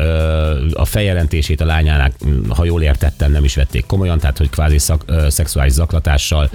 a 0.73 0.85
feljelentését 0.85 1.61
a 1.61 1.65
lányának, 1.65 2.13
ha 2.49 2.65
jól 2.65 2.83
értettem, 2.83 3.31
nem 3.31 3.45
is 3.45 3.55
vették 3.55 3.87
komolyan, 3.87 4.19
tehát, 4.19 4.39
hogy 4.39 4.51
kvázi 4.51 4.79
szak, 4.79 5.05
szexuális 5.29 5.73
zaklatással. 5.73 6.51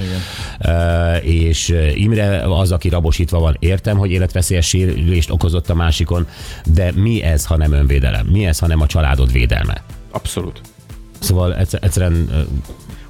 Ö, 0.60 1.16
És 1.16 1.76
Imre 1.96 2.42
az, 2.42 2.72
aki 2.72 2.90
rabosítva 2.90 3.40
van, 3.40 3.56
értem, 3.60 3.98
hogy 3.98 4.12
életveszélyes 4.12 4.68
sérülést 4.68 5.32
okozott 5.32 5.70
a 5.70 5.76
másikon, 5.76 6.28
de 6.66 6.92
mi 6.96 7.22
ez, 7.24 7.46
ha 7.46 7.58
nem 7.58 7.72
önvédelem? 7.72 8.26
Mi 8.26 8.46
ez, 8.46 8.60
ha 8.60 8.68
nem 8.68 8.82
a 8.82 8.88
családod 8.88 9.32
védelme? 9.32 9.84
Abszolút. 10.12 10.62
Szóval 11.20 11.56
egyszer- 11.56 11.84
egyszerűen 11.84 12.30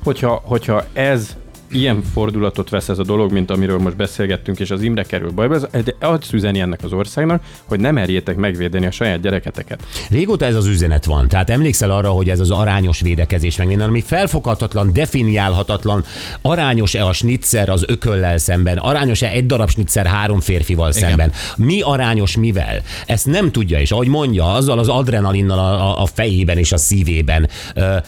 Hogyha, 0.03 0.41
hogyha 0.45 0.85
ez 0.93 1.35
ilyen 1.73 2.03
fordulatot 2.13 2.69
vesz 2.69 2.89
ez 2.89 2.99
a 2.99 3.03
dolog, 3.03 3.31
mint 3.31 3.51
amiről 3.51 3.77
most 3.77 3.95
beszélgettünk, 3.95 4.59
és 4.59 4.71
az 4.71 4.81
Imre 4.81 5.03
kerül 5.03 5.31
bajba, 5.31 5.55
ez 5.71 5.83
de 5.83 5.95
azt 5.99 6.33
üzeni 6.33 6.59
ennek 6.59 6.83
az 6.83 6.93
országnak, 6.93 7.43
hogy 7.65 7.79
nem 7.79 7.93
merjétek 7.93 8.35
megvédeni 8.35 8.85
a 8.85 8.91
saját 8.91 9.21
gyereketeket. 9.21 9.83
Régóta 10.09 10.45
ez 10.45 10.55
az 10.55 10.65
üzenet 10.65 11.05
van. 11.05 11.27
Tehát 11.27 11.49
emlékszel 11.49 11.91
arra, 11.91 12.09
hogy 12.09 12.29
ez 12.29 12.39
az 12.39 12.51
arányos 12.51 13.01
védekezés, 13.01 13.57
meg 13.57 13.67
minden, 13.67 13.87
ami 13.87 14.01
felfoghatatlan, 14.01 14.93
definiálhatatlan, 14.93 16.03
arányos-e 16.41 17.05
a 17.05 17.13
snitzer 17.13 17.69
az 17.69 17.83
ököllel 17.87 18.37
szemben, 18.37 18.77
arányos-e 18.77 19.27
egy 19.27 19.45
darab 19.45 19.69
snitzer 19.69 20.05
három 20.05 20.39
férfival 20.39 20.89
Igen. 20.89 21.09
szemben, 21.09 21.31
mi 21.57 21.81
arányos 21.81 22.37
mivel? 22.37 22.81
Ezt 23.05 23.25
nem 23.25 23.51
tudja, 23.51 23.79
és 23.79 23.91
ahogy 23.91 24.07
mondja, 24.07 24.53
azzal 24.53 24.79
az 24.79 24.87
adrenalinnal 24.87 25.59
a, 25.59 26.01
a- 26.01 26.11
fejében 26.13 26.57
és 26.57 26.71
a 26.71 26.77
szívében 26.77 27.49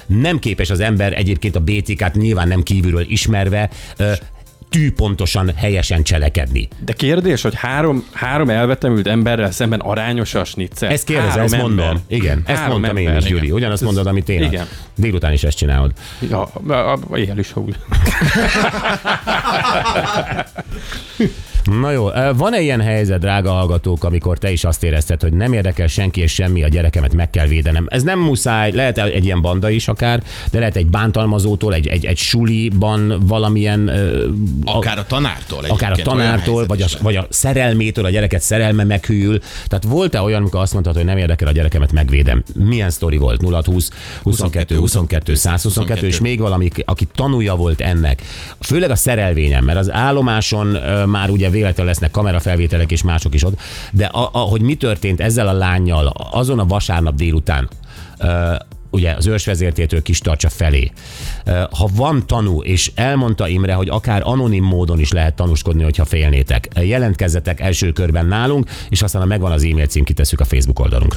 nem 0.06 0.40
képes 0.40 0.70
az 0.70 0.80
ember 0.80 1.14
egyébként 1.14 1.56
a 1.56 1.60
BTK-t 1.60 2.16
nyilván 2.16 2.48
nem 2.48 2.64
kívülről 2.64 3.06
ismerve 3.08 3.55
ö, 3.98 4.12
tűpontosan 4.70 5.52
helyesen 5.56 6.04
cselekedni. 6.04 6.68
De 6.86 6.94
kérdés, 6.94 7.42
hogy 7.42 7.54
három, 7.56 8.06
három 8.14 8.50
elvetemült 8.50 9.08
emberrel 9.08 9.52
szemben 9.52 9.80
arányos 9.80 10.34
a 10.36 10.44
snitzer? 10.44 10.92
Ezt 10.92 11.04
kérdezem, 11.06 11.44
ezt 11.44 11.54
ember. 11.54 11.60
mondom. 11.70 12.04
Igen, 12.08 12.42
ezt 12.46 12.60
Három 12.60 12.72
mondtam 12.80 12.98
én 12.98 13.08
ember. 13.08 13.22
is, 13.24 13.28
Gyuri. 13.30 13.52
Ugyanazt 13.52 13.82
Ez- 13.82 13.88
mondod, 13.88 14.08
amit 14.08 14.30
én. 14.30 14.42
Igen. 14.44 14.66
Délután 14.96 15.34
is 15.34 15.44
ezt 15.44 15.58
csinálod. 15.58 15.92
Ja, 16.30 16.50
éjjel 17.16 17.38
is, 17.38 17.52
ha 17.52 17.62
úgy. 17.62 17.76
Na 21.66 21.92
jó, 21.92 22.10
van-e 22.36 22.62
ilyen 22.62 22.82
helyzet, 22.82 23.20
drága 23.20 23.52
hallgatók, 23.52 24.04
amikor 24.04 24.38
te 24.38 24.52
is 24.52 24.64
azt 24.64 24.84
érezted, 24.84 25.22
hogy 25.22 25.34
nem 25.34 25.54
érdekel 25.54 25.88
senki 25.88 26.22
és 26.22 26.34
semmi, 26.34 26.64
a 26.64 26.68
gyerekemet 26.68 27.14
meg 27.14 27.30
kell 27.30 27.48
védenem? 27.48 27.86
Ez 27.90 28.04
nem 28.04 28.20
muszáj, 28.20 28.72
lehet 28.72 28.98
egy 28.98 29.26
ilyen 29.26 29.42
banda 29.42 29.70
is 29.70 29.88
akár, 29.88 30.24
de 30.52 30.60
lehet 30.60 30.76
egy 30.76 30.86
bántalmazótól, 30.86 31.74
egy, 31.74 31.88
egy, 31.88 32.06
egy 32.06 32.18
suliban 32.18 33.24
valamilyen... 33.28 33.92
Akár 34.66 34.98
a 34.98 35.06
tanártól. 35.06 35.64
akár 35.68 35.92
a 35.92 35.96
tanártól, 35.96 36.66
vagy 36.66 36.82
a, 36.82 36.86
vagy 37.02 37.16
a 37.16 37.28
szerelmétől, 37.30 38.06
a 38.06 38.10
gyereket 38.10 38.42
szerelme 38.42 38.84
meghűl. 38.84 39.40
Tehát 39.68 39.84
volt-e 39.84 40.22
olyan, 40.22 40.42
amikor 40.42 40.60
azt 40.60 40.74
mondtad, 40.74 40.96
hogy 40.96 41.06
nem 41.06 41.18
érdekel 41.18 41.48
a 41.48 41.52
gyerekemet, 41.52 41.92
megvédem? 41.92 42.44
Milyen 42.54 42.90
sztori 42.90 43.18
volt? 43.18 43.42
0 43.42 43.62
20 43.66 43.90
22, 44.24 44.76
22, 44.76 45.36
122, 45.36 46.08
és 46.08 46.20
még 46.20 46.40
valami, 46.40 46.70
aki 46.86 47.08
tanulja 47.16 47.56
volt 47.56 47.82
ennek. 47.82 48.22
Főleg 48.60 48.90
a 48.90 48.96
szerelvényem, 48.96 49.66
mert 49.66 49.78
az 49.78 49.92
állomáson 49.92 50.68
már 51.06 51.30
ugye 51.30 51.50
véletlenül 51.56 51.92
lesznek 51.92 52.12
kamerafelvételek 52.12 52.92
és 52.92 53.04
mások 53.04 53.34
is 53.34 53.44
ott, 53.44 53.60
de 53.92 54.06
a, 54.06 54.40
hogy 54.40 54.62
mi 54.62 54.76
történt 54.76 55.22
ezzel 55.22 55.48
a 55.48 55.54
lányjal 55.54 56.08
azon 56.32 56.60
a 56.60 56.66
vasárnap 56.66 57.16
délután, 57.16 57.70
ugye 58.96 59.12
az 59.12 59.28
ősvezértétől 59.28 60.02
kis 60.02 60.20
tartsa 60.20 60.50
felé. 60.50 60.92
Ha 61.72 61.90
van 61.96 62.28
tanú, 62.28 62.62
és 62.62 62.92
elmondta 62.96 63.48
Imre, 63.48 63.74
hogy 63.74 63.90
akár 63.90 64.22
anonim 64.24 64.64
módon 64.64 65.00
is 65.00 65.12
lehet 65.12 65.36
tanúskodni, 65.36 65.84
hogyha 65.84 66.06
félnétek, 66.06 66.68
jelentkezzetek 66.82 67.60
első 67.60 67.92
körben 67.92 68.26
nálunk, 68.26 68.70
és 68.90 69.02
aztán 69.02 69.22
ha 69.22 69.28
megvan 69.28 69.52
az 69.52 69.64
e-mail 69.64 69.86
cím, 69.86 70.04
kitesszük 70.04 70.40
a 70.40 70.46
Facebook 70.46 70.80
oldalunkra. 70.80 71.14